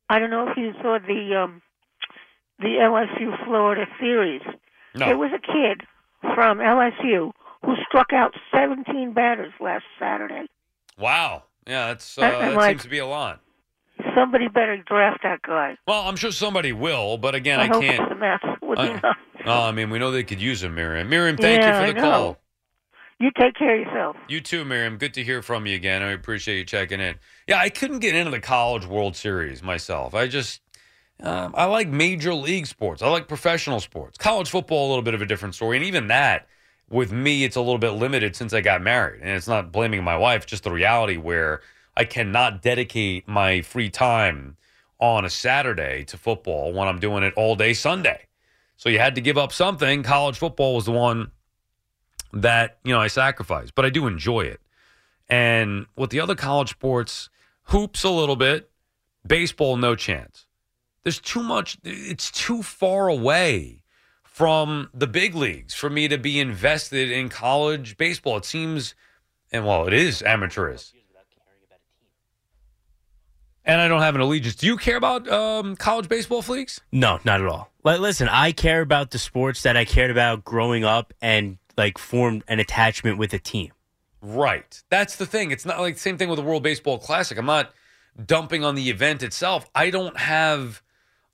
[0.09, 1.63] I don't know if you saw the um,
[2.59, 4.43] the LSU Florida series.
[4.95, 5.07] no.
[5.07, 5.87] There was a kid
[6.35, 7.33] from LSU
[7.65, 10.47] who struck out 17 batters last Saturday.
[10.99, 11.45] Wow.
[11.67, 13.41] Yeah, that's uh, that like- seems to be a lot.
[14.15, 15.77] Somebody better draft that guy.
[15.87, 18.58] Well, I'm sure somebody will, but again, I, I, hope can't.
[18.73, 19.03] It's the Mets.
[19.03, 19.47] Would I- be nice.
[19.47, 21.09] Oh, I mean, we know they could use him, Miriam.
[21.09, 22.39] Miriam, thank Yeah, you for the call.
[23.21, 24.17] You take care of yourself.
[24.29, 24.97] You too, Miriam.
[24.97, 26.03] Good to hear from you again.
[26.03, 27.17] I appreciate you checking in.
[27.49, 30.15] Yeah, I couldn't get into the College World Series myself.
[30.15, 30.61] I just,
[31.21, 33.03] um, I like major league sports.
[33.03, 34.19] I like professional sports.
[34.19, 35.77] College football, a little bit of a different story.
[35.77, 36.47] And even that,
[36.91, 39.21] with me, it's a little bit limited since I got married.
[39.21, 41.61] And it's not blaming my wife, just the reality where
[41.97, 44.57] I cannot dedicate my free time
[45.01, 48.28] on a Saturday to football when I'm doing it all day Sunday.
[48.79, 50.05] So you had to give up something.
[50.05, 51.33] College football was the one
[52.33, 54.61] that you know I sacrificed, but I do enjoy it.
[55.29, 57.29] And with the other college sports,
[57.65, 58.71] hoops a little bit,
[59.27, 60.47] baseball no chance.
[61.03, 61.77] There's too much.
[61.83, 63.83] It's too far away
[64.23, 68.37] from the big leagues for me to be invested in college baseball.
[68.37, 68.95] It seems,
[69.51, 70.93] and well, it is amateurish.
[73.65, 74.55] And I don't have an allegiance.
[74.55, 76.81] Do you care about um, college baseball Fleegs?
[76.91, 77.71] No, not at all.
[77.89, 81.97] Like, listen, I care about the sports that I cared about growing up and like
[81.97, 83.73] formed an attachment with a team.
[84.21, 84.83] Right.
[84.91, 85.53] That's the thing.
[85.53, 87.39] It's not like the same thing with the World Baseball Classic.
[87.39, 87.73] I'm not
[88.23, 89.71] dumping on the event itself.
[89.75, 90.83] I don't have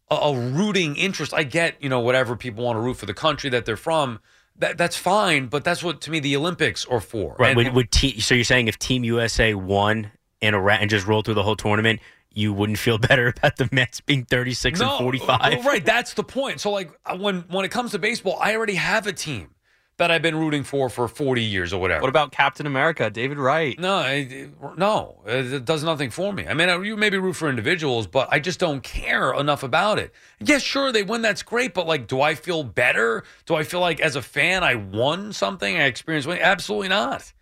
[0.08, 1.34] a, a rooting interest.
[1.34, 4.20] I get, you know, whatever people want to root for the country that they're from.
[4.56, 7.34] That that's fine, but that's what to me the Olympics are for.
[7.36, 7.48] Right?
[7.48, 10.88] And- would, would te- so you're saying if Team USA won in a ra- and
[10.88, 11.98] just rolled through the whole tournament,
[12.34, 15.64] you wouldn't feel better about the Mets being 36 and 45?
[15.64, 16.60] Right, that's the point.
[16.60, 19.50] So like uh, when when it comes to baseball, I already have a team
[19.96, 22.02] that I've been rooting for for 40 years or whatever.
[22.02, 23.78] What about Captain America, David Wright?
[23.78, 26.46] No, uh, it, no, it does nothing for me.
[26.46, 30.12] I mean, you maybe root for individuals, but I just don't care enough about it.
[30.40, 33.22] Yes, sure, they win, that's great, but like, do I feel better?
[33.46, 35.76] Do I feel like as a fan I won something?
[35.76, 36.42] I experienced winning?
[36.42, 37.32] Absolutely not.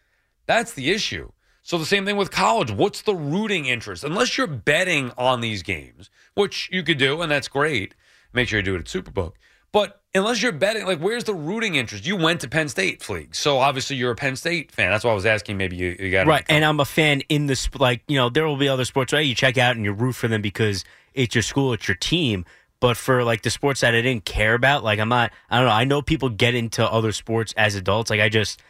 [0.47, 1.33] That's the issue.
[1.63, 2.71] So the same thing with college.
[2.71, 4.03] What's the rooting interest?
[4.05, 7.95] Unless you're betting on these games, which you could do, and that's great.
[8.33, 9.35] Make sure you do it at Superbook.
[9.71, 12.05] But unless you're betting, like, where's the rooting interest?
[12.05, 13.35] You went to Penn State, Fleek.
[13.35, 14.91] So obviously you're a Penn State fan.
[14.91, 15.57] That's why I was asking.
[15.57, 18.29] Maybe you, you got Right, and I'm a fan in the sp- like you know
[18.29, 20.85] there will be other sports right you check out and you root for them because
[21.15, 22.45] it's your school, it's your team.
[22.81, 25.69] But for like the sports that I didn't care about, like I'm not, I don't
[25.69, 25.73] know.
[25.73, 28.11] I know people get into other sports as adults.
[28.11, 28.61] Like I just,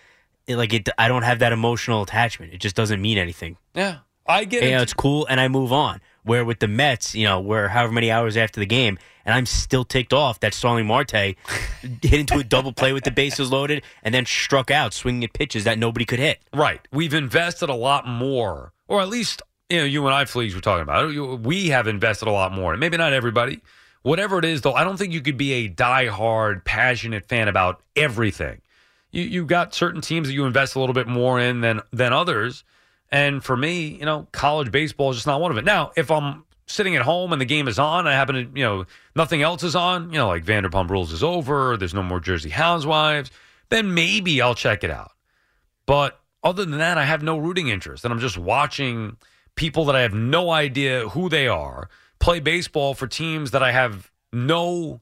[0.46, 2.52] it, like it, I don't have that emotional attachment.
[2.52, 3.56] It just doesn't mean anything.
[3.74, 6.00] Yeah, I get You know, it's cool, and I move on.
[6.24, 9.44] Where with the Mets, you know, where however many hours after the game, and I'm
[9.44, 11.10] still ticked off that Starling Marte
[12.02, 15.32] hit into a double play with the bases loaded, and then struck out swinging at
[15.32, 16.38] pitches that nobody could hit.
[16.54, 16.80] Right.
[16.92, 20.60] We've invested a lot more, or at least you know, you and I, Fleegs, were
[20.60, 22.76] talking about We have invested a lot more.
[22.76, 23.62] Maybe not everybody.
[24.02, 27.80] Whatever it is, though, I don't think you could be a diehard, passionate fan about
[27.96, 28.60] everything.
[29.12, 32.12] You you got certain teams that you invest a little bit more in than than
[32.12, 32.64] others.
[33.10, 35.64] And for me, you know, college baseball is just not one of it.
[35.66, 38.64] Now, if I'm sitting at home and the game is on, I happen to, you
[38.64, 42.20] know, nothing else is on, you know, like Vanderpump Rules is over, there's no more
[42.20, 43.30] Jersey Housewives,
[43.68, 45.12] then maybe I'll check it out.
[45.84, 48.04] But other than that, I have no rooting interest.
[48.04, 49.18] And I'm just watching
[49.56, 53.72] people that I have no idea who they are play baseball for teams that I
[53.72, 55.00] have no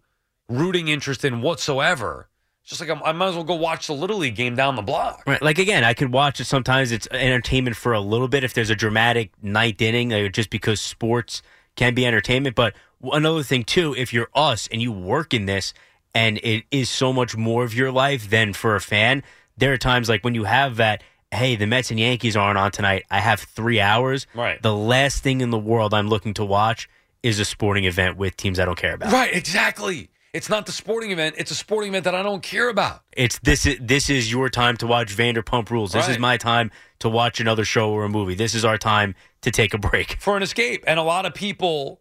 [0.49, 2.30] rooting interest in whatsoever.
[2.71, 4.83] Just like I'm, I might as well go watch the Little League game down the
[4.83, 5.25] block.
[5.27, 5.43] Right.
[5.43, 6.45] Like again, I could watch it.
[6.45, 10.51] Sometimes it's entertainment for a little bit if there's a dramatic ninth inning, like just
[10.51, 11.43] because sports
[11.75, 12.55] can be entertainment.
[12.55, 15.75] But another thing too, if you're us and you work in this,
[16.15, 19.25] and it is so much more of your life than for a fan,
[19.57, 21.03] there are times like when you have that.
[21.33, 23.05] Hey, the Mets and Yankees aren't on tonight.
[23.11, 24.29] I have three hours.
[24.33, 24.63] Right.
[24.63, 26.89] The last thing in the world I'm looking to watch
[27.23, 29.13] is a sporting event with teams I don't care about.
[29.13, 30.11] Right, exactly.
[30.33, 31.35] It's not the sporting event.
[31.39, 33.03] It's a sporting event that I don't care about.
[33.13, 35.93] It's this is this is your time to watch Vanderpump Rules.
[35.93, 38.35] This is my time to watch another show or a movie.
[38.35, 40.19] This is our time to take a break.
[40.21, 40.85] for an escape.
[40.87, 42.01] And a lot of people,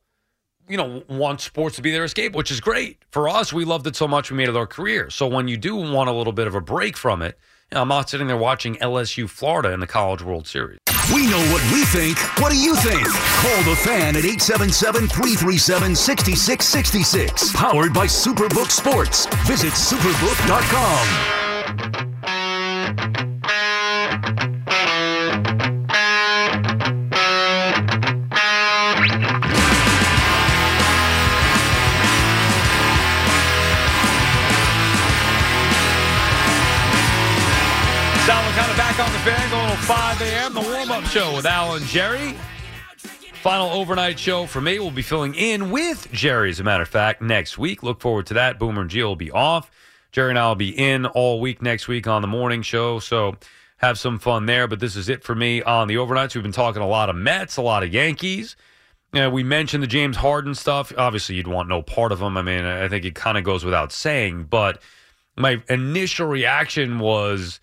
[0.67, 3.03] you know, want sports to be their escape, which is great.
[3.09, 5.09] For us, we loved it so much we made it our career.
[5.09, 7.39] So when you do want a little bit of a break from it,
[7.71, 10.79] I'm not sitting there watching LSU Florida in the College World Series.
[11.13, 12.17] We know what we think.
[12.39, 13.07] What do you think?
[13.07, 17.55] Call the fan at 877 337 6666.
[17.55, 19.27] Powered by Superbook Sports.
[19.45, 22.08] Visit superbook.com.
[41.09, 42.35] show with Al and Jerry.
[43.41, 44.77] Final overnight show for me.
[44.77, 47.81] We'll be filling in with Jerry, as a matter of fact, next week.
[47.81, 48.59] Look forward to that.
[48.59, 49.71] Boomer and G will be off.
[50.11, 52.99] Jerry and I will be in all week next week on the morning show.
[52.99, 53.37] So
[53.77, 54.67] have some fun there.
[54.67, 56.35] But this is it for me on the overnights.
[56.35, 58.55] We've been talking a lot of Mets, a lot of Yankees.
[59.11, 60.93] You know, we mentioned the James Harden stuff.
[60.95, 62.37] Obviously, you'd want no part of him.
[62.37, 64.43] I mean, I think it kind of goes without saying.
[64.43, 64.79] But
[65.35, 67.59] my initial reaction was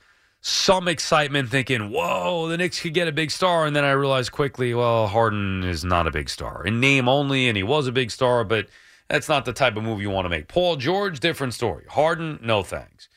[0.49, 3.67] some excitement thinking, whoa, the Knicks could get a big star.
[3.67, 6.65] And then I realized quickly, well, Harden is not a big star.
[6.65, 8.69] In name only, and he was a big star, but
[9.09, 10.47] that's not the type of move you want to make.
[10.47, 11.85] Paul George, different story.
[11.89, 13.09] Harden, no thanks.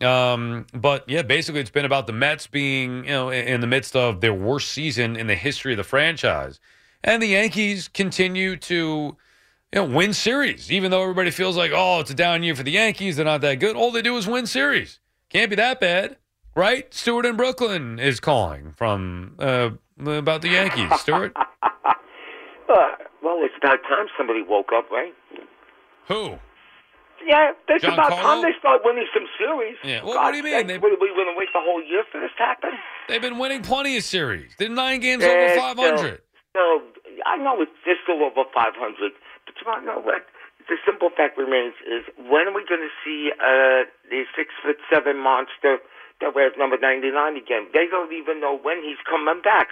[0.00, 3.94] Um, but yeah, basically, it's been about the Mets being, you know, in the midst
[3.94, 6.58] of their worst season in the history of the franchise.
[7.04, 9.16] And the Yankees continue to, you
[9.72, 12.72] know, win series, even though everybody feels like, oh, it's a down year for the
[12.72, 13.14] Yankees.
[13.14, 13.76] They're not that good.
[13.76, 14.98] All they do is win series.
[15.28, 16.16] Can't be that bad,
[16.54, 16.92] right?
[16.94, 19.70] Stewart in Brooklyn is calling from uh,
[20.04, 20.90] about the Yankees.
[21.00, 21.34] Stewart,
[22.72, 25.12] Uh, well, it's about time somebody woke up, right?
[26.08, 26.38] who?
[27.20, 28.22] Yeah, it's John about Carlo?
[28.22, 29.76] time they start winning some series.
[29.84, 30.66] Yeah, well, God what do you mean?
[30.66, 32.70] They- What, are we going to wait the whole year for this to happen?
[33.08, 34.56] They've been winning plenty of series.
[34.58, 36.22] They're nine games Yeah, over 500.
[36.56, 36.82] No,
[37.26, 38.72] I know it's just still over 500,
[39.44, 40.24] but you want to know what?
[40.68, 44.78] The simple fact remains is when are we going to see uh, the six foot
[44.90, 45.76] seven monster
[46.22, 47.66] that wears number 99 again?
[47.74, 49.68] They don't even know when he's coming back.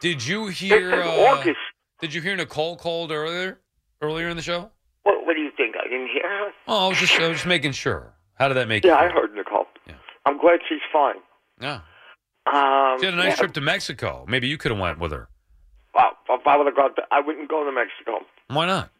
[0.00, 1.02] Did you hear?
[1.02, 1.58] Uh, August.
[2.00, 3.58] did you hear Nicole called earlier?
[4.02, 4.70] Earlier in the show?
[5.04, 5.76] What, what do you think?
[5.78, 6.50] I didn't hear her.
[6.68, 8.14] Oh, I was just, I was just making sure.
[8.34, 9.08] How did that make Yeah, you?
[9.08, 9.22] I feel?
[9.22, 9.66] heard Nicole.
[9.86, 9.94] Yeah.
[10.26, 11.16] I'm glad she's fine.
[11.60, 11.80] Yeah.
[12.46, 14.24] Um, She had a nice yeah, trip to Mexico.
[14.28, 15.28] Maybe you could have went with her.
[15.94, 18.26] Well, if I would have gone, to, I wouldn't go to Mexico.
[18.48, 18.90] Why not?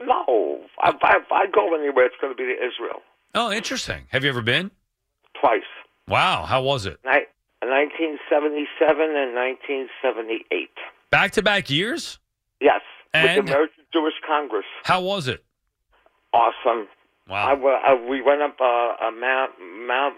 [0.00, 3.00] No, if I, if I go anywhere, it's going to be to Israel
[3.34, 4.04] Oh, interesting.
[4.10, 4.70] Have you ever been?
[5.38, 5.60] twice.
[6.08, 6.44] Wow.
[6.44, 6.98] How was it?
[7.04, 7.26] Ni-
[7.62, 10.70] 1977 and 1978.
[11.10, 12.18] Back to back years?
[12.60, 12.80] Yes,
[13.14, 13.48] with And?
[13.48, 14.64] the American Jewish Congress.
[14.84, 15.44] How was it?
[16.32, 16.88] Awesome.
[17.28, 17.56] Wow.
[17.56, 18.64] wa- I, we went up uh,
[19.08, 19.52] a mount,
[19.86, 20.14] mount.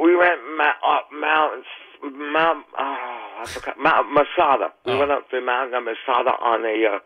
[0.00, 1.66] We went up mountains,
[2.02, 2.64] Mount.
[2.78, 3.76] Oh, I forgot.
[3.78, 4.72] Mount Masada.
[4.84, 4.98] We Oh.
[4.98, 6.98] went up the mountain of Masada on a, uh,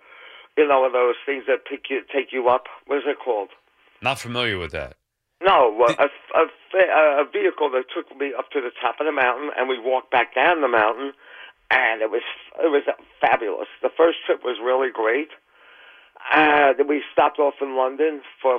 [0.57, 2.65] you know, one of those things that pick you, take you up.
[2.87, 3.49] What is it called?
[4.03, 4.97] Not familiar with that.
[5.45, 9.13] No, a, a, a, a vehicle that took me up to the top of the
[9.13, 11.13] mountain, and we walked back down the mountain,
[11.71, 12.23] and it was
[12.63, 12.83] it was
[13.21, 13.69] fabulous.
[13.83, 15.29] The first trip was really great.
[16.33, 18.59] Uh, then we stopped off in London for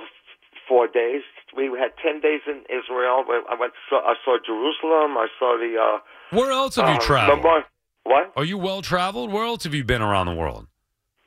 [0.68, 1.22] four days.
[1.56, 3.24] We had ten days in Israel.
[3.50, 3.74] I went.
[3.90, 5.18] Saw, I saw Jerusalem.
[5.18, 5.80] I saw the.
[5.80, 6.00] Uh,
[6.38, 7.38] Where else have you uh, traveled?
[7.40, 7.64] Memorial-
[8.04, 8.34] What?
[8.36, 9.32] Are you well traveled?
[9.32, 10.68] Where else have you been around the world?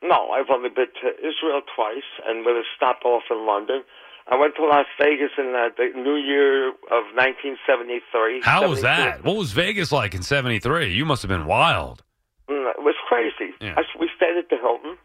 [0.02, 3.82] No, I've only been to Israel twice, and with a stop off in London.
[4.28, 8.40] I went to Las Vegas in uh, the New Year of 1973.
[8.42, 9.22] How was that?
[9.24, 10.92] What was Vegas like in 73?
[10.92, 12.02] You must have been wild.
[12.50, 13.54] Mm, It was crazy.
[13.60, 13.74] Yeah.
[13.76, 14.98] I, we stayed at the Hilton,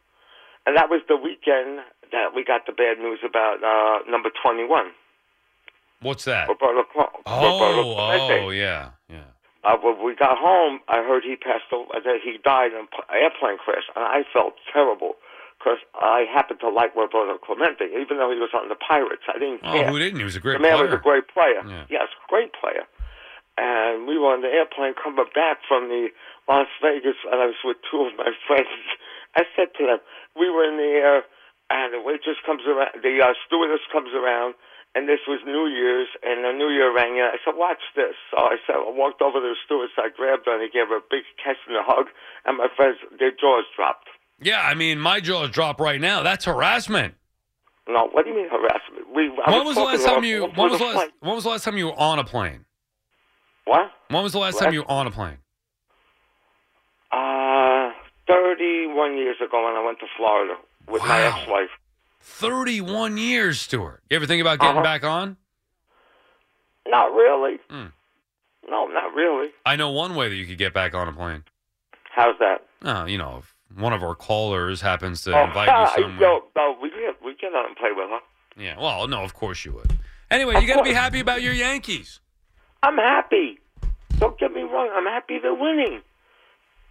[0.65, 1.79] and that was the weekend
[2.11, 4.87] that we got the bad news about uh, number 21,
[6.01, 6.49] What's that?
[6.49, 6.81] Roberto,
[7.27, 7.59] Oh,
[8.17, 8.43] Clemente.
[8.45, 9.23] oh, yeah, yeah.
[9.63, 12.87] uh, when we got home, I heard he passed away, that he died in an
[13.13, 15.13] airplane crash, and I felt terrible
[15.61, 19.21] because I happened to like Roberto Clemente, even though he was on the Pirates.
[19.29, 19.85] I didn't care.
[19.85, 20.17] Oh, who didn't?
[20.17, 20.89] He was a great the man player.
[20.89, 21.61] was a great player.
[21.61, 21.85] Yeah.
[21.89, 22.89] Yes, great player.
[23.61, 26.09] And we were on the airplane coming back from the
[26.49, 28.73] Las Vegas, and I was with two of my friends.
[29.37, 29.99] I said to them,
[30.33, 31.21] we were in the air,
[31.69, 34.55] and the waitress comes around, the uh, stewardess comes around,
[34.95, 37.23] and this was New Year's, and the New Year rang in.
[37.23, 38.15] I said, watch this.
[38.31, 40.89] So I said, I walked over to the stewardess, I grabbed her, and I gave
[40.89, 42.07] her a big kiss and a hug,
[42.43, 44.09] and my friends, their jaws dropped.
[44.41, 46.23] Yeah, I mean, my jaws drop right now.
[46.23, 47.13] That's harassment.
[47.87, 49.13] No, what do you mean harassment?
[49.15, 50.45] We, when was the last time you?
[50.55, 51.11] When was last?
[51.19, 52.65] When was the last time you were on a plane?
[53.65, 53.91] What?
[54.09, 55.37] When was the last Last- time you were on a plane?
[57.11, 57.91] Uh,
[58.27, 60.55] 31 years ago when I went to Florida
[60.87, 61.69] with my ex-wife.
[62.23, 64.03] Thirty-one years, Stuart.
[64.09, 64.83] You ever think about getting Uh-huh.
[64.83, 65.37] back on?
[66.87, 67.57] Not really.
[67.69, 67.87] Hmm.
[68.69, 69.49] No, not really.
[69.65, 71.43] I know one way that you could get back on a plane.
[72.11, 72.65] How's that?
[72.83, 73.41] Oh, you know,
[73.77, 76.21] one of our callers happens to oh, invite you somewhere.
[76.21, 78.19] Yo, no, we can we can out and play with her.
[78.57, 78.79] Yeah.
[78.79, 79.97] Well, no, of course you would.
[80.29, 82.21] Anyway, you got to be happy about your Yankees.
[82.83, 83.59] I'm happy.
[84.17, 84.89] Don't get me wrong.
[84.93, 86.01] I'm happy they're winning.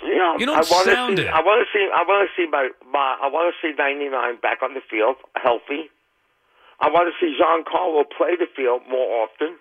[0.02, 1.28] You know, You don't I wanna sound see, it.
[1.28, 1.84] I want to see.
[1.84, 3.16] I want to see my, my.
[3.20, 4.10] I want to see 99
[4.40, 5.92] back on the field, healthy.
[6.80, 9.60] I want to see Giancarlo play the field more often.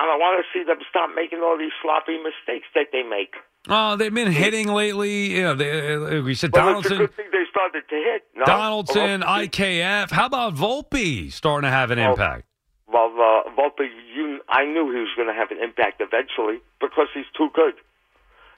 [0.00, 3.34] And I want to see them stop making all these sloppy mistakes that they make.
[3.68, 5.32] Oh, they've been hitting lately.
[5.36, 8.22] You know, they, uh, we said Well, Donaldson, good thing they started to hit.
[8.34, 8.44] No?
[8.44, 10.10] Donaldson, Well, IKF.
[10.10, 12.44] How about Volpe starting to have an Well, impact?
[12.90, 17.08] Well, uh, Volpe, you, I knew he was going to have an impact eventually because
[17.12, 17.74] he's too good.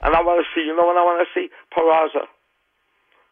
[0.01, 1.49] And I want to see, you know what I want to see?
[1.75, 2.25] Peraza.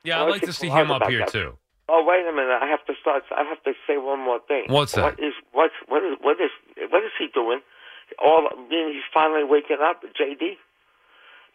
[0.04, 1.58] Yeah, I'd like to see Peraza him up here too.
[1.92, 2.60] Oh, wait a minute.
[2.62, 3.24] I have to start.
[3.36, 4.66] I have to say one more thing.
[4.68, 5.04] What's that?
[5.04, 6.52] What is what's what is what is
[6.92, 7.62] what is he doing?
[8.24, 10.04] All I mean, he's finally waking up.
[10.04, 10.58] JD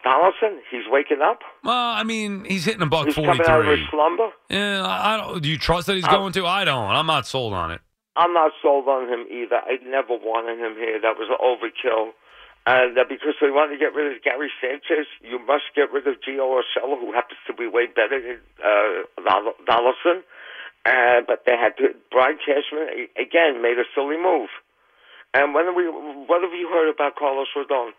[0.05, 1.41] Donaldson, he's waking up.
[1.65, 4.29] Well, I mean, he's hitting a buck He's coming out of his slumber.
[4.51, 5.43] Yeah, I don't.
[5.43, 6.47] Do you trust that he's Uh, going to?
[6.47, 6.91] I don't.
[6.91, 7.81] I'm not sold on it.
[8.15, 9.57] I'm not sold on him either.
[9.57, 11.01] I never wanted him here.
[11.01, 12.13] That was an overkill.
[12.67, 16.07] And uh, because they wanted to get rid of Gary Sanchez, you must get rid
[16.07, 19.05] of Gio Urshela, who happens to be way better than uh,
[19.67, 20.23] Donaldson.
[20.87, 21.97] Uh, but they had to.
[22.13, 24.49] Brian Cashman again made a silly move.
[25.33, 25.89] And when we?
[25.89, 27.93] What have you heard about Carlos Rodon?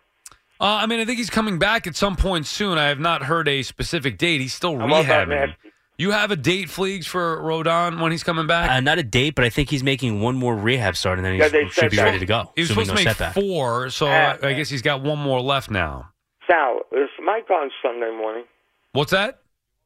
[0.60, 2.78] Uh, I mean, I think he's coming back at some point soon.
[2.78, 4.39] I have not heard a specific date.
[4.41, 5.56] He's still How about that rehabbing.
[5.97, 8.70] You have a date, Fleegs, for Rodon when he's coming back?
[8.70, 11.34] Uh, not a date, but I think he's making one more rehab start, and then
[11.34, 12.51] he Yeah, should be said ready to go.
[12.56, 13.34] he was assuming supposed to make setback.
[13.34, 16.10] four, so Uh, I, I guess he's got one more left now.
[16.47, 18.43] Sal, is Mike on Sunday morning?
[18.91, 19.39] What's that?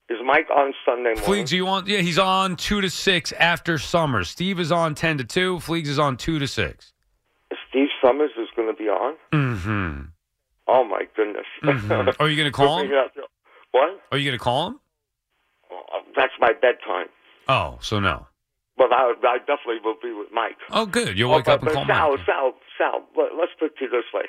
[0.10, 1.24] Is Mike on Sunday morning?
[1.46, 1.88] Fleegs, you want?
[1.88, 4.30] Yeah, he's on two to six after Somers.
[4.30, 5.58] Steve is on ten to two.
[5.58, 6.92] Fleegs is on two to six.
[7.70, 9.16] Steve Somers is going to be on.
[9.32, 10.02] Mm-hmm.
[10.70, 11.48] Oh my goodness!
[11.64, 12.16] Mhm.
[12.20, 12.92] Are you going to call him?
[13.72, 14.00] What?
[14.12, 14.80] Are you going to call him?
[15.72, 17.08] Uh, That's my bedtime.
[17.48, 18.28] Oh, so no.
[18.78, 20.56] But I, I definitely will be with Mike.
[20.72, 21.18] Oh, good.
[21.18, 22.26] You'll Oh, wake but, up and but call Sal, Mike.
[22.26, 24.24] Sal, Sal, let, let's put it this way.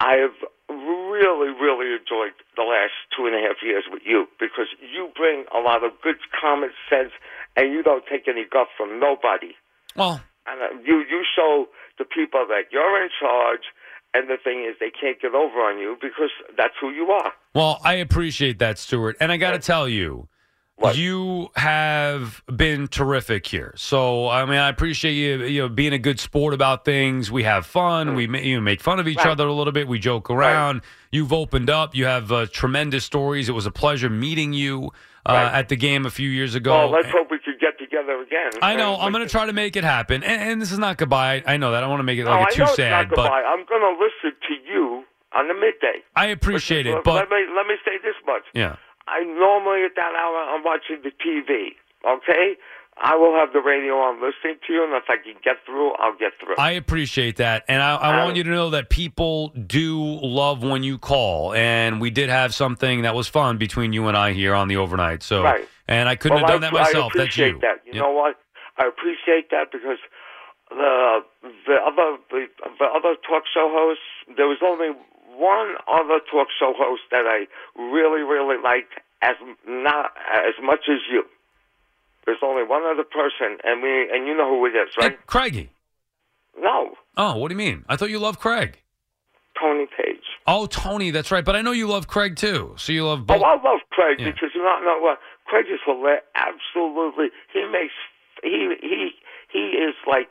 [0.00, 0.34] I have
[0.68, 5.44] really, really enjoyed the last two and a half years with you because you bring
[5.54, 7.12] a lot of good common sense
[7.56, 9.54] and you don't take any guff from nobody.
[9.94, 11.66] Well, And uh, you, you show
[11.98, 13.62] the people that you're in charge,
[14.14, 17.32] and the thing is, they can't get over on you because that's who you are.
[17.54, 19.16] Well, I appreciate that, Stuart.
[19.20, 20.28] And I got to tell you,
[20.92, 23.74] you have been terrific here.
[23.76, 27.30] So, I mean, I appreciate you, you know, being a good sport about things.
[27.30, 28.14] We have fun.
[28.14, 29.28] We you know, make fun of each Right.
[29.28, 29.86] other a little bit.
[29.88, 30.82] We joke around.
[31.12, 31.94] You've opened up.
[31.94, 33.48] You have uh, tremendous stories.
[33.48, 34.90] It was a pleasure meeting you
[35.26, 35.54] uh, Right.
[35.58, 36.72] at the game a few years ago.
[36.76, 37.38] well, let's hope we
[38.06, 38.62] could get together again.
[38.62, 38.96] I know.
[38.96, 40.22] I'm going to try to make it happen.
[40.22, 41.42] And, and this is not goodbye.
[41.46, 41.78] I know that.
[41.78, 43.08] I don't want to make it No, like I a too know it's sad, not
[43.10, 43.42] but goodbye.
[43.42, 45.04] I'm going to listen to you
[45.36, 46.02] on the midday.
[46.16, 47.02] I appreciate it.
[47.04, 48.42] But let me let me say this much.
[48.54, 48.76] yeah.
[49.06, 51.72] I normally at that hour I'm watching the TV.
[52.06, 52.54] Okay,
[53.02, 55.92] I will have the radio on listening to you, and if I can get through,
[55.94, 56.54] I'll get through.
[56.58, 57.64] I appreciate that.
[57.68, 61.54] And I, I Um, want you to know that people do love when you call.
[61.54, 64.76] And we did have something that was fun between you and I here on the
[64.76, 65.22] overnight.
[65.22, 65.66] So, Right.
[65.88, 67.12] And I couldn't Well, have done that myself.
[67.14, 67.58] I That's you.
[67.60, 67.82] that.
[67.86, 68.00] You Yeah.
[68.02, 68.36] know what?
[68.78, 69.98] I appreciate that because
[70.70, 71.24] the
[71.66, 72.46] the other the,
[72.78, 74.02] the other talk show hosts,
[74.36, 74.88] there was only
[75.36, 77.46] one other talk show host that I
[77.80, 81.24] really really liked as not as much as you.
[82.26, 85.26] There's only one other person, and we and you know who it is, Hey, right?
[85.26, 85.70] Craigie.
[86.58, 87.84] No, Oh, what do you mean?
[87.88, 88.80] I thought you loved Craig.
[89.60, 90.18] Tony Paige.
[90.46, 91.44] Oh, Tony, that's right.
[91.44, 92.74] But I know you love Craig too.
[92.76, 93.42] So you love Oh, both.
[93.42, 94.26] I love Craig Yeah.
[94.32, 95.18] because you know, know what?
[95.46, 96.22] Craig is hilarious.
[96.34, 97.92] Absolutely, he makes
[98.42, 99.10] he he
[99.52, 100.28] he is like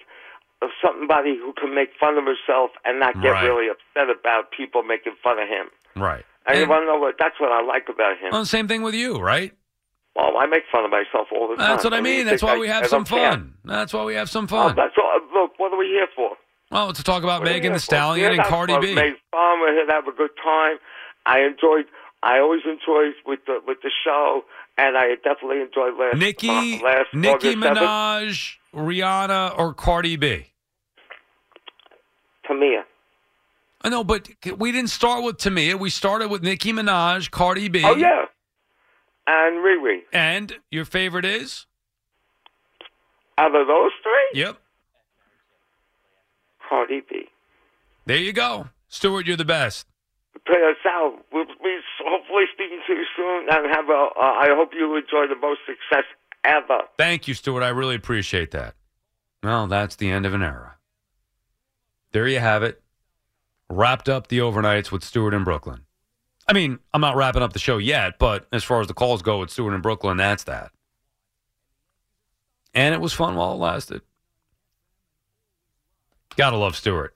[0.82, 3.43] somebody who can make fun of himself and not get Right.
[3.47, 5.68] really upset about people making fun of him.
[5.95, 6.24] Right.
[6.45, 7.16] And, you And- want to know what?
[7.20, 8.32] That's what I like about him.
[8.32, 9.51] Well, same thing with you, right?
[10.16, 11.70] Well, I make fun of myself all the time.
[11.72, 12.26] That's what I you mean.
[12.26, 13.32] That's why I- we have some care.
[13.32, 13.53] fun.
[13.66, 14.76] That's why we have some Oh, fun.
[14.76, 15.20] that's all.
[15.34, 16.38] Look, what are we here for?
[16.72, 17.80] Well, to talk about Megan the?
[17.80, 18.95] Stallion and Cardi B.
[18.95, 19.59] Make fun.
[19.59, 20.78] We're here to have a good time.
[21.26, 21.86] I enjoyed.
[22.22, 24.45] I always enjoyed with the with the show,
[24.78, 27.78] and I definitely enjoyed last Nicki, uh, last Nicki August 7th.
[27.78, 30.47] Minaj, Rihanna, or Cardi B?
[32.49, 32.84] Tamia.
[33.82, 35.78] I know, but we didn't start with Tamia.
[35.78, 37.84] We started with Nicki Minaj, Cardi B.
[37.84, 38.26] Oh yeah,
[39.28, 39.99] and Riri.
[40.11, 41.65] And your favorite is?
[43.38, 44.57] Out of those three, Yep.
[46.69, 47.26] Cardi B.
[48.05, 48.67] There you go.
[48.88, 49.88] Stuart, you're the best.
[50.46, 51.24] Play us out.
[51.32, 54.10] We'll be hopefully speaking to you soon, and have a.
[54.16, 56.04] Uh, I hope you enjoy the most success
[56.44, 56.82] ever.
[56.98, 57.64] Thank you, Stuart.
[57.64, 58.76] I really appreciate that.
[59.41, 60.76] Well, that's the end of an era.
[62.12, 62.82] There you have it.
[63.70, 65.86] Wrapped up the overnights with Stuart in Brooklyn.
[66.48, 69.22] I mean, I'm not wrapping up the show yet, but as far as the calls
[69.22, 70.72] go with Stuart in Brooklyn, that's that.
[72.74, 74.02] And it was fun while it lasted.
[76.36, 77.16] Gotta love Stuart.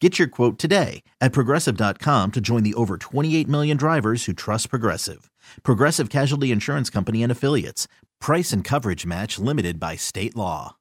[0.00, 4.68] Get your quote today at progressive.com to join the over 28 million drivers who trust
[4.68, 5.30] Progressive.
[5.62, 7.88] Progressive Casualty Insurance Company and Affiliates.
[8.20, 10.76] Price and coverage match limited by state law.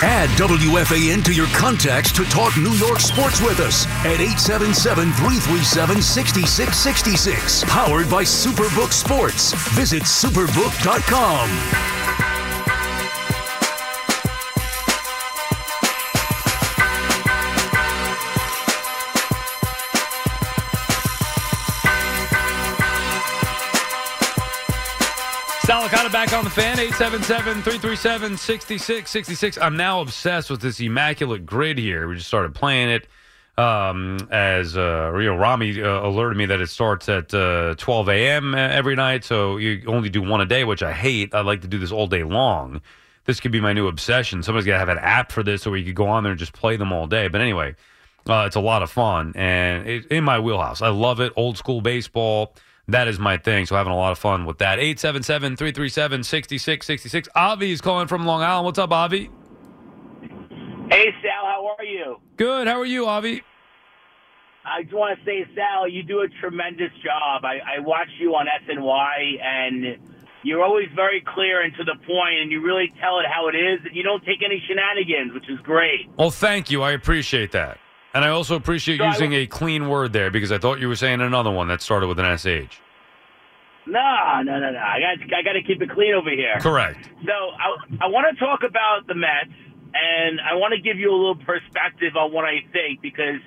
[0.00, 6.00] Add WFAN to your contacts to talk New York sports with us at 877 337
[6.00, 7.64] 6666.
[7.64, 9.52] Powered by Superbook Sports.
[9.74, 11.97] Visit superbook.com.
[26.48, 29.58] The fan, 877-337-6666.
[29.60, 32.08] I'm now obsessed with this immaculate grid here.
[32.08, 33.06] We just started playing it
[33.58, 38.54] um, as, uh, Rami uh, alerted me that it starts at uh, 12 a.m.
[38.54, 41.34] every night, so you only do one a day, which I hate.
[41.34, 42.80] I like to do this all day long.
[43.26, 44.42] This could be my new obsession.
[44.42, 46.38] Somebody's got to have an app for this so you could go on there and
[46.38, 47.28] just play them all day.
[47.28, 47.76] But anyway,
[48.26, 50.80] uh, it's a lot of fun, and it's in my wheelhouse.
[50.80, 51.30] I love it.
[51.36, 52.54] Old school baseball.
[52.88, 53.66] That is my thing.
[53.66, 54.78] So having a lot of fun with that.
[54.78, 57.28] 877-337-6666.
[57.34, 58.64] Avi is calling from Long Island.
[58.64, 59.30] What's up, Avi?
[60.90, 62.18] Hey, Sal, how are you?
[62.38, 62.66] Good.
[62.66, 63.42] How are you, Avi?
[64.64, 67.44] I just want to say, Sal, you do a tremendous job.
[67.44, 69.98] I, I watch you on SNY, and
[70.42, 73.54] you're always very clear and to the point, and you really tell it how it
[73.54, 76.08] is, and you don't take any shenanigans, which is great.
[76.16, 76.80] Well, thank you.
[76.82, 77.78] I appreciate that.
[78.18, 80.96] And I also appreciate So using a clean word there because I thought you were
[80.96, 82.82] saying another one that started with an SH.
[83.86, 84.78] No, no, no, no.
[84.82, 86.58] I got, I got to keep it clean over here.
[86.58, 86.98] Correct.
[87.22, 89.54] So I, I want to talk about the Mets,
[89.94, 93.38] and I want to give you a little perspective on what I think because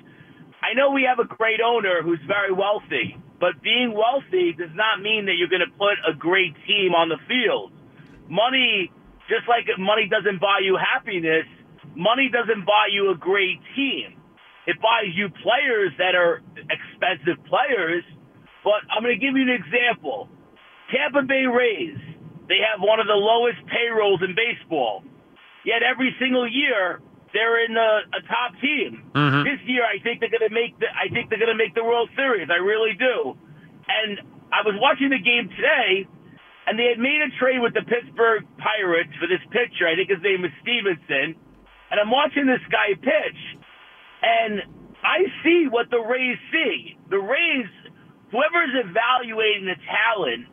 [0.64, 5.02] I know we have a great owner who's very wealthy, but being wealthy does not
[5.04, 7.76] mean that you're going to put a great team on the field.
[8.26, 8.90] Money,
[9.28, 11.44] just like money doesn't buy you happiness,
[11.94, 14.16] money doesn't buy you a great team.
[14.66, 16.40] It buys you players that are
[16.70, 18.04] expensive players.
[18.62, 20.28] But I'm going to give you an example.
[20.94, 21.98] Tampa Bay Rays,
[22.48, 25.02] they have one of the lowest payrolls in baseball.
[25.64, 27.00] Yet every single year
[27.32, 29.08] they're in a, a top team.
[29.14, 29.42] Mhm.
[29.44, 31.74] This year I think they're going to make the I think they're going to make
[31.74, 32.50] the World Series.
[32.50, 33.34] I really do.
[33.88, 34.20] And
[34.52, 36.06] I was watching the game today
[36.66, 39.88] and they had made a trade with the Pittsburgh Pirates for this pitcher.
[39.88, 41.34] I think his name is Stephenson.
[41.90, 43.40] And I'm watching this guy pitch
[44.22, 44.62] and
[45.02, 46.96] I see what the Rays see.
[47.10, 47.66] The Rays,
[48.30, 50.46] whoever's evaluating the talent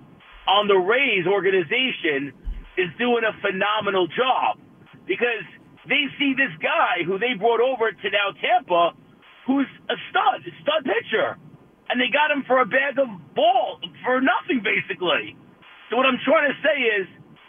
[0.48, 2.34] on the Rays organization
[2.78, 4.58] is doing a phenomenal job
[5.06, 5.46] because
[5.86, 8.98] they see this guy who they brought over to now Tampa,
[9.46, 11.38] who's a stud, a stud pitcher,
[11.90, 15.38] and they got him for a bag of ball for nothing, basically.
[15.90, 17.06] So what I'm trying to say is,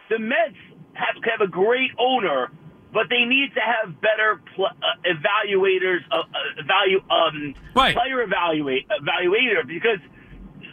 [0.09, 0.59] the Mets
[0.97, 2.51] have have a great owner,
[2.93, 7.95] but they need to have better pl- uh, evaluators, uh, uh, value um, Right.
[7.95, 9.99] player evaluate evaluator because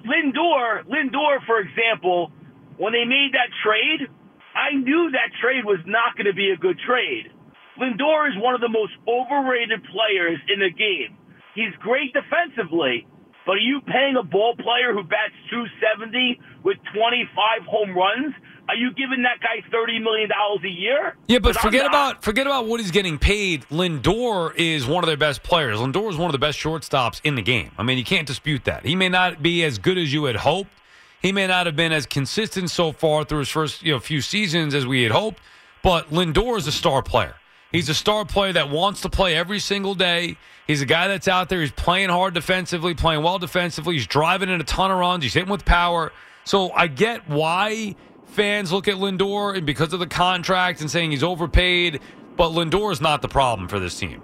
[0.05, 2.32] Lindor, Lindor, for example,
[2.78, 4.07] when they made that trade,
[4.55, 7.32] I knew that trade was not going to be a good trade.
[7.80, 11.18] Lindor is one of the most overrated players in the game.
[11.53, 13.05] He's great defensively,
[13.45, 18.34] but are you paying a ball player who bats 270 with 25 home runs?
[18.70, 21.15] Are you giving that guy $30 million a year?
[21.28, 23.65] Yeah, but, forget about forget about what he's getting paid.
[23.70, 25.80] Lindor is one of their best players.
[25.80, 27.72] Lindor is one of the best shortstops in the game.
[27.78, 28.86] I mean, you can't dispute that.
[28.86, 30.72] He may not be as good as you had hoped.
[31.22, 34.22] He may not have been as consistent so far through his first you know few
[34.22, 35.39] seasons as we had hoped.
[35.82, 37.36] But Lindor is a star player.
[37.72, 40.38] He's a star player that wants to play every single day.
[40.68, 41.61] He's a guy that's out there.
[41.61, 43.95] He's playing hard defensively, playing well defensively.
[43.95, 45.24] He's driving in a ton of runs.
[45.24, 46.11] He's hitting with power.
[46.43, 47.95] So I get why
[48.38, 52.00] fans look at Lindor and because of the contract and saying he's overpaid,
[52.38, 54.22] but Lindor is not the problem for this team.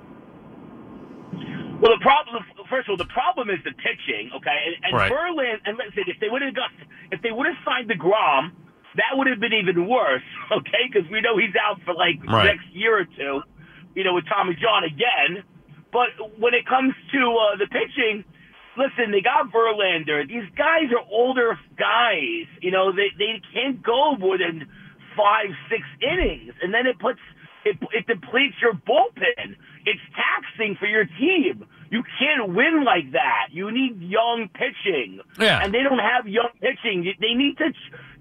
[1.81, 4.29] Well, the problem, first of all, the problem is the pitching.
[4.37, 4.55] Okay,
[4.85, 5.11] and, Berlin and Right.
[5.11, 6.69] Verlander, and listen, if they would have got,
[7.11, 8.51] if they would have signed Degrom,
[8.95, 10.21] that would have been even worse.
[10.53, 12.45] Okay, because we know he's out for like Right.
[12.53, 13.41] next year or two.
[13.95, 15.43] You know, with Tommy John again.
[15.91, 18.23] But when it comes to uh, the pitching,
[18.77, 20.27] listen, they got Verlander.
[20.27, 22.47] These guys are older guys.
[22.61, 24.67] You know, they they can't go more than
[25.17, 27.19] five, six innings, and then it puts
[27.65, 29.55] it, it depletes your bullpen.
[29.85, 31.65] It's taxing for your team.
[31.91, 33.47] You can't win like that.
[33.51, 35.61] You need young pitching, Yeah.
[35.63, 37.03] and they don't have young pitching.
[37.19, 37.65] They need to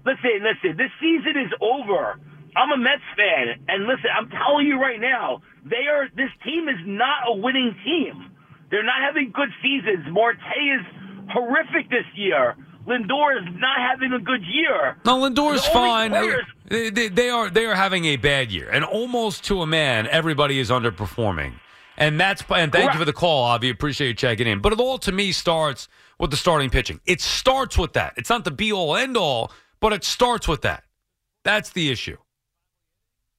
[0.05, 0.43] listen.
[0.43, 2.19] Listen, this season is over.
[2.55, 6.07] I'm a Mets fan, and listen, I'm telling you right now, they are.
[6.15, 8.29] This team is not a winning team.
[8.73, 10.03] They're not having good seasons.
[10.09, 10.81] Marte is
[11.29, 12.55] horrific this year.
[12.87, 14.97] Lindor is not having a good year.
[15.05, 16.09] No, Lindor's The only fine.
[16.09, 19.67] players- They, they, they are they are having a bad year, and almost to a
[19.67, 21.53] man, everybody is underperforming.
[21.97, 23.69] And that's and thank you for the call, Avi.
[23.69, 24.59] Appreciate you checking in.
[24.59, 26.99] But it all to me starts with the starting pitching.
[27.05, 28.15] It starts with that.
[28.17, 29.51] It's not the be all end all,
[29.81, 30.83] but it starts with that.
[31.43, 32.17] That's the issue.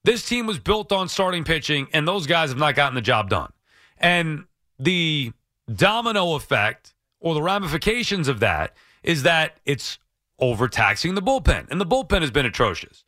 [0.05, 3.29] This team was built on starting pitching, and those guys have not gotten the job
[3.31, 3.51] done.
[3.99, 4.45] And
[4.79, 5.33] the
[5.73, 9.99] domino effect or the ramifications of that is that it's
[10.39, 13.05] overtaxing the bullpen, and the bullpen has been atrocious.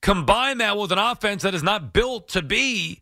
[0.00, 3.00] Combine that with an offense that is not built to be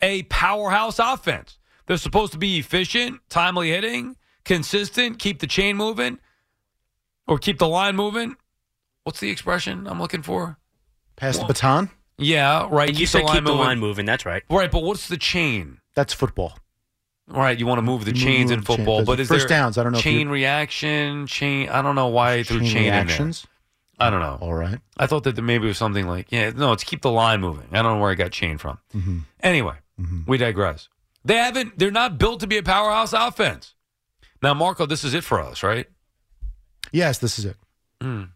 [0.00, 1.58] a powerhouse offense.
[1.86, 6.18] They're supposed to be efficient, timely hitting, consistent, keep the chain moving,
[7.26, 8.36] or keep the line moving.
[9.04, 10.58] What's the expression I'm looking for?
[11.16, 11.90] Pass the baton.
[12.18, 12.88] Yeah, right.
[12.88, 14.06] And you keep said the line keep the line moving.
[14.06, 14.42] That's right.
[14.50, 15.78] Right, but what's the chain?
[15.94, 16.58] That's football.
[17.28, 19.58] Right, you want to move the Move chains in football, chain, but is first there
[19.58, 21.68] downs, I don't know chain reaction, chain.
[21.68, 23.46] I don't know why I threw Chain chain, reactions?
[23.98, 24.38] I don't know.
[24.40, 24.78] All right.
[24.96, 27.40] I thought that there maybe it was something like yeah, no, it's keep the line
[27.40, 27.66] moving.
[27.72, 28.78] I don't know where I got chain from.
[28.94, 29.18] Mm-hmm.
[29.40, 29.74] Anyway,
[30.26, 30.88] we digress.
[31.24, 31.78] They haven't.
[31.78, 33.74] They're not built to be a powerhouse offense.
[34.42, 35.86] Now, Marco, this is it for us, right?
[36.92, 37.56] Yes, this is it.
[38.00, 38.28] Mm.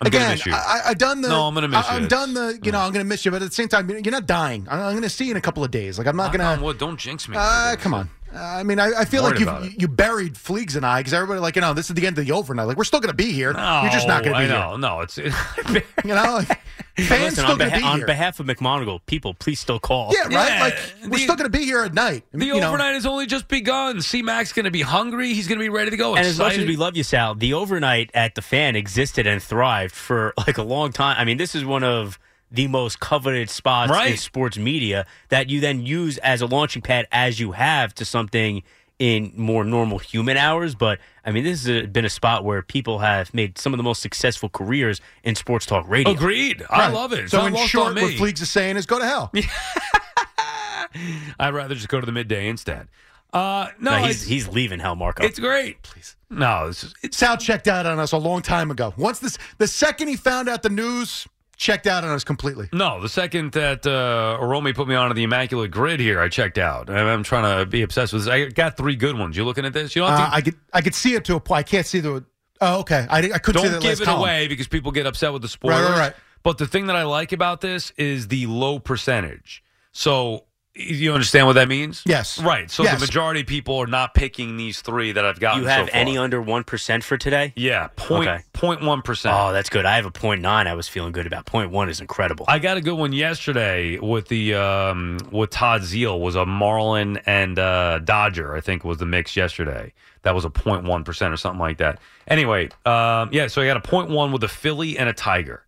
[0.00, 0.52] I'm Again, miss you.
[0.52, 1.28] I, I done the.
[1.28, 2.02] No, I'm gonna miss I, you.
[2.02, 2.58] I'm done the.
[2.62, 4.66] You know, I'm gonna miss you, but at the same time, you're not dying.
[4.68, 5.98] I'm, I'm gonna see you in a couple of days.
[5.98, 6.44] Like I'm not Knock gonna.
[6.44, 7.36] on wood, don't jinx me.
[7.38, 8.10] Uh, come on.
[8.34, 11.40] Uh, I mean, I, I feel like you you buried Fleegs and I because everybody
[11.40, 12.66] like you know this is the end of the overnight.
[12.66, 13.52] Like we're still gonna be here.
[13.52, 14.52] No, You're just not gonna be I here.
[14.58, 14.76] know.
[14.76, 16.48] No, it's You know, like,
[16.96, 18.06] fans Listen, still on, gonna beha- be on here.
[18.06, 20.12] behalf of McMonigle, people, please still call.
[20.14, 20.60] yeah, right.
[20.60, 22.24] like we're the- still gonna be here at night.
[22.32, 24.00] the you know, overnight has only just begun.
[24.00, 25.34] C Mac's going to be hungry.
[25.34, 26.16] He's going to be ready to go.
[26.16, 29.42] And as much as we love you, Sal, the overnight at the fan existed and
[29.42, 31.16] thrived for like a long time.
[31.18, 32.18] I mean, this is one of
[32.52, 37.08] the most coveted spots in sports media that you then use as a launching pad
[37.10, 38.62] as you have to something
[38.98, 40.74] in more normal human hours.
[40.76, 43.82] But I mean, this has been a spot where people have made some of the
[43.82, 46.12] most successful careers in sports talk radio.
[46.12, 46.62] Agreed.
[46.70, 47.20] I love it.
[47.20, 48.16] It's So in short, on what me.
[48.18, 49.32] Fleegs is saying is go to hell.
[51.40, 52.88] I'd rather just go to the midday instead.
[53.32, 55.24] Uh, no, No, he's it's, he's leaving hell, Marco.
[55.24, 55.80] it's great.
[55.82, 56.16] Please.
[56.28, 58.92] No, this is, it's Sal checked out on us a long time ago.
[58.98, 61.26] Once this, the second he found out the news,
[61.62, 62.68] checked out on us completely.
[62.72, 63.00] no.
[63.00, 66.90] The second that uh, Oromi put me onto the immaculate grid here, I checked out.
[66.90, 68.30] I'm, I'm trying to be obsessed with this.
[68.32, 69.36] I got three good ones.
[69.36, 69.94] You looking at this?
[69.94, 71.60] You don't, Uh, to, I could I could see it to a point.
[71.60, 72.24] I can't see the.
[72.60, 73.06] Oh, okay.
[73.08, 74.20] I, I couldn't see don't give it column.
[74.20, 75.88] away because people get upset with the spoilers.
[75.90, 76.14] right, right.
[76.42, 79.62] But the thing that I like about this is the low percentage.
[79.92, 80.44] So
[80.74, 82.02] You understand what that means?
[82.06, 82.40] Yes.
[82.40, 82.70] Right.
[82.70, 82.94] So Yes.
[82.94, 85.62] the majority of people are not picking these three that I've gotten.
[85.62, 86.00] You have so far.
[86.00, 87.52] any under 1% for today?
[87.56, 88.42] Yeah, point Okay.
[88.54, 89.36] point one percent.
[89.38, 89.84] Oh, that's good.
[89.84, 90.66] I have a point nine.
[90.66, 91.44] I was feeling good about.
[91.44, 92.46] Point one is incredible.
[92.48, 97.18] I got a good one yesterday with the um, with Todd Zeile was a Marlin
[97.26, 98.56] and uh, Dodger.
[98.56, 99.92] I think was the mix yesterday.
[100.22, 100.50] That was a
[100.86, 101.98] one percent or something like that.
[102.28, 103.46] Anyway, um, yeah.
[103.48, 103.80] So I got a
[104.14, 105.66] one with a Philly and a Tiger.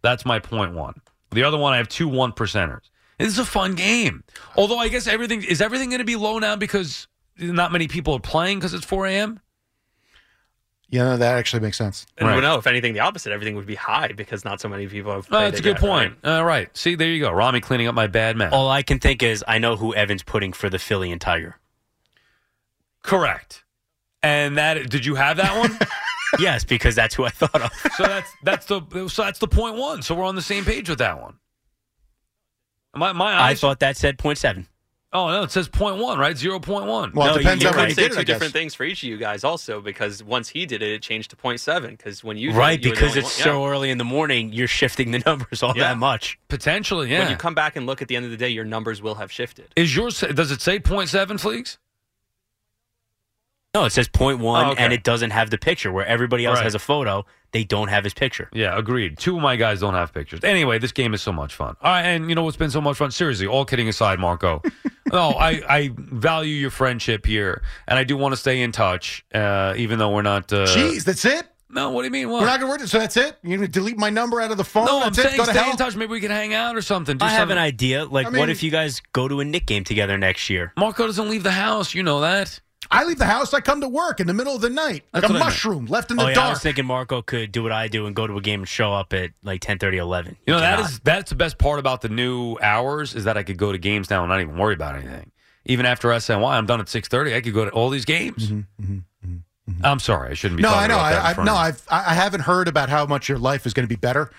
[0.00, 0.38] That's my
[0.74, 0.94] one.
[1.32, 2.88] The other one I have two one percenters.
[3.18, 4.22] This is a fun game.
[4.56, 7.08] Although I guess everything is everything going to be low now because
[7.38, 9.40] not many people are playing because it's 4 a.m.
[10.90, 12.06] Yeah, that actually makes sense.
[12.16, 12.34] And Right.
[12.34, 13.30] well, no, if anything, the opposite.
[13.32, 15.26] Everything would be high because not so many people have.
[15.26, 16.14] Oh, played that's a good yet, point.
[16.24, 16.74] All right.
[16.76, 17.30] See, there you go.
[17.30, 18.54] Rami cleaning up my bad math.
[18.54, 21.56] All I can think is I know who Evan's putting for the Philly and Tiger.
[23.02, 23.64] Correct.
[24.22, 25.78] And that did you have that one?
[26.40, 27.70] yes, because that's who I thought of.
[27.96, 30.02] so that's that's the so that's the point one.
[30.02, 31.34] So we're on the same page with that one.
[32.98, 34.66] My my I thought that said point seven.
[35.12, 36.36] oh no, it says point one, right?
[36.36, 37.12] Zero point one.
[37.14, 38.24] Well, No, it depends you- on you're when Could you say did it, two I
[38.24, 41.30] different things for each of you guys also because once he did it, it changed
[41.30, 44.04] to 0.7 because when you Right, it, you because it's one- so early in the
[44.04, 45.84] morning, you're shifting the numbers all Yeah.
[45.84, 46.38] that much.
[46.48, 47.14] Potentially, yeah.
[47.18, 47.22] yeah.
[47.24, 49.14] When you come back and look at the end of the day, your numbers will
[49.14, 49.72] have shifted.
[49.76, 50.20] Is yours?
[50.20, 51.78] Does it say point seven, Fleegs?
[53.74, 54.82] No, it says point one, Oh, okay.
[54.82, 55.92] and it doesn't have the picture.
[55.92, 56.64] Where everybody else Right.
[56.64, 58.48] has a photo, they don't have his picture.
[58.52, 59.18] Yeah, agreed.
[59.18, 60.40] Two of my guys don't have pictures.
[60.42, 61.76] Anyway, this game is so much fun.
[61.82, 63.10] All right, and you know what's been so much fun?
[63.10, 64.62] Seriously, all kidding aside, Marco.
[65.12, 69.24] no, I, I value your friendship here, and I do want to stay in touch,
[69.34, 70.50] uh, even though we're not.
[70.52, 71.46] Uh, Jeez, that's it.
[71.70, 72.30] No, what do you mean?
[72.30, 72.40] What?
[72.40, 72.80] We're not gonna work.
[72.80, 72.88] it.
[72.88, 73.36] So that's it.
[73.42, 74.86] You're gonna delete my number out of the phone.
[74.86, 75.16] no, I'm it.
[75.16, 75.70] saying Go to stay hell.
[75.72, 75.94] in touch.
[75.94, 77.18] Maybe we can hang out or something.
[77.18, 78.06] Do I have an idea.
[78.06, 80.72] Like, I what if you guys go to a Knick game together next year?
[80.78, 81.92] Marco doesn't leave the house.
[81.94, 82.58] You know that.
[82.90, 83.52] I leave the house.
[83.52, 85.32] I come to work in the middle of the night, like That's a what I
[85.40, 85.44] meant.
[85.44, 86.50] mushroom left in the oh, yeah, I dark.
[86.54, 88.92] was thinking Marco could do what I do and go to a game and show
[88.94, 90.36] up at like 10, 30, 11.
[90.46, 90.90] You know He that cannot.
[90.90, 93.78] is that's the best part about the new hours is that I could go to
[93.78, 95.30] games now and not even worry about anything.
[95.66, 97.34] Even after SNY, I'm done at six thirty.
[97.34, 98.46] I could go to all these games.
[98.46, 98.94] Mm-hmm, mm-hmm,
[99.70, 100.62] mm-hmm, I'm sorry, I shouldn't be.
[100.62, 100.94] no, talking I know.
[100.96, 101.54] About that I, I no.
[101.54, 104.30] I've I I haven't heard about how much your life is going to be better,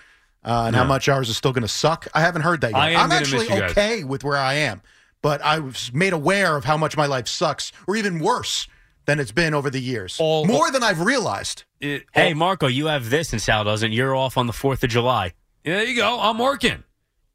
[0.44, 2.08] uh, and how much ours is still going to suck.
[2.14, 2.80] I haven't heard that yet.
[2.80, 3.70] I am I'm actually miss you guys.
[3.70, 4.82] okay with where I am,
[5.22, 8.66] but I was made aware of how much my life sucks, or even worse
[9.06, 10.16] than it's been over the years.
[10.20, 11.64] All- More than I've realized.
[11.80, 13.92] It- Hey, all- Marco, you have this and Sal doesn't.
[13.92, 15.32] You're off on the 4th of July.
[15.64, 16.20] there you go.
[16.20, 16.84] I'm working.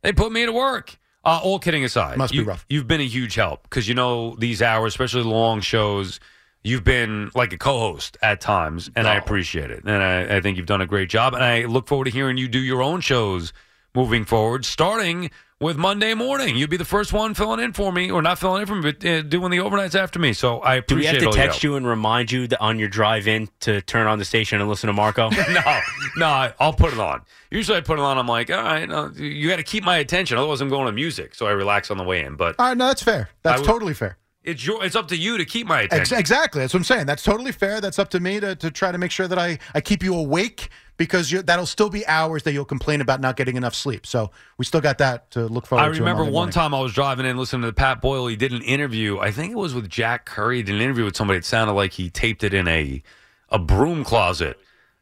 [0.02, 0.98] They put me to work.
[1.24, 2.66] Uh, all kidding aside, Must be you, rough.
[2.70, 6.20] You've been a huge help because you know these hours, especially long shows.
[6.64, 9.84] You've been like a co-host at times, and I appreciate it.
[9.86, 11.34] And I, I think you've done a great job.
[11.34, 13.54] And I look forward to hearing you do your own shows
[13.96, 15.32] moving forward, starting
[15.62, 16.58] with Monday morning.
[16.58, 18.91] You'll be the first one filling in for me, or not filling in for me,
[18.91, 20.34] but uh, doing the overnights after me.
[20.34, 21.12] So I appreciate.
[21.14, 21.64] Do we have to text help.
[21.64, 24.70] you and remind you that on your drive in to turn on the station and
[24.70, 25.30] listen to Marco?
[25.49, 25.80] no,
[26.18, 27.22] no, I- I'll put it on.
[27.51, 28.18] Usually I put it on.
[28.18, 30.38] I'm like, all right, no, you got to keep my attention.
[30.38, 31.34] Otherwise, I'm going to music.
[31.36, 32.36] So I relax on the way in.
[32.36, 33.30] But All right, no, that's fair.
[33.43, 34.18] That's I would- totally fair.
[34.43, 36.18] it's your, it's up to you to keep my Ex- attention.
[36.20, 36.62] exactly.
[36.62, 37.06] That's what I'm saying.
[37.06, 37.80] That's totally fair.
[37.80, 40.16] That's up to me to, to try to make sure that I, I keep you
[40.16, 44.06] awake because you that'll still be hours that you'll complain about not getting enough sleep.
[44.06, 45.93] So we still got that to look forward I to.
[45.96, 46.54] I remember Monday one morning.
[46.54, 48.28] time I was driving in listening to Pat Boyle.
[48.28, 49.20] He did an interview.
[49.20, 50.58] I think it was with Jack Curry.
[50.58, 51.38] He did an interview with somebody.
[51.39, 53.02] It sounded like he taped it in a
[53.50, 54.58] a broom closet.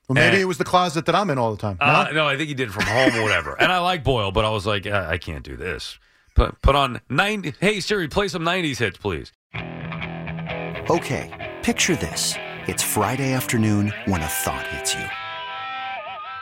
[0.08, 1.78] Well, maybe and- it was the closet that I'm in all the time.
[1.80, 1.86] No?
[1.86, 3.60] Uh, no, I think he did it from home or whatever.
[3.60, 5.98] And I like Boyle, but I was like, I, I can't do this.
[6.36, 7.54] Put put on ninety.
[7.60, 9.32] Hey Siri, play some '90s hits, please.
[10.90, 12.34] Okay, picture this.
[12.68, 15.06] It's Friday afternoon when a thought hits you.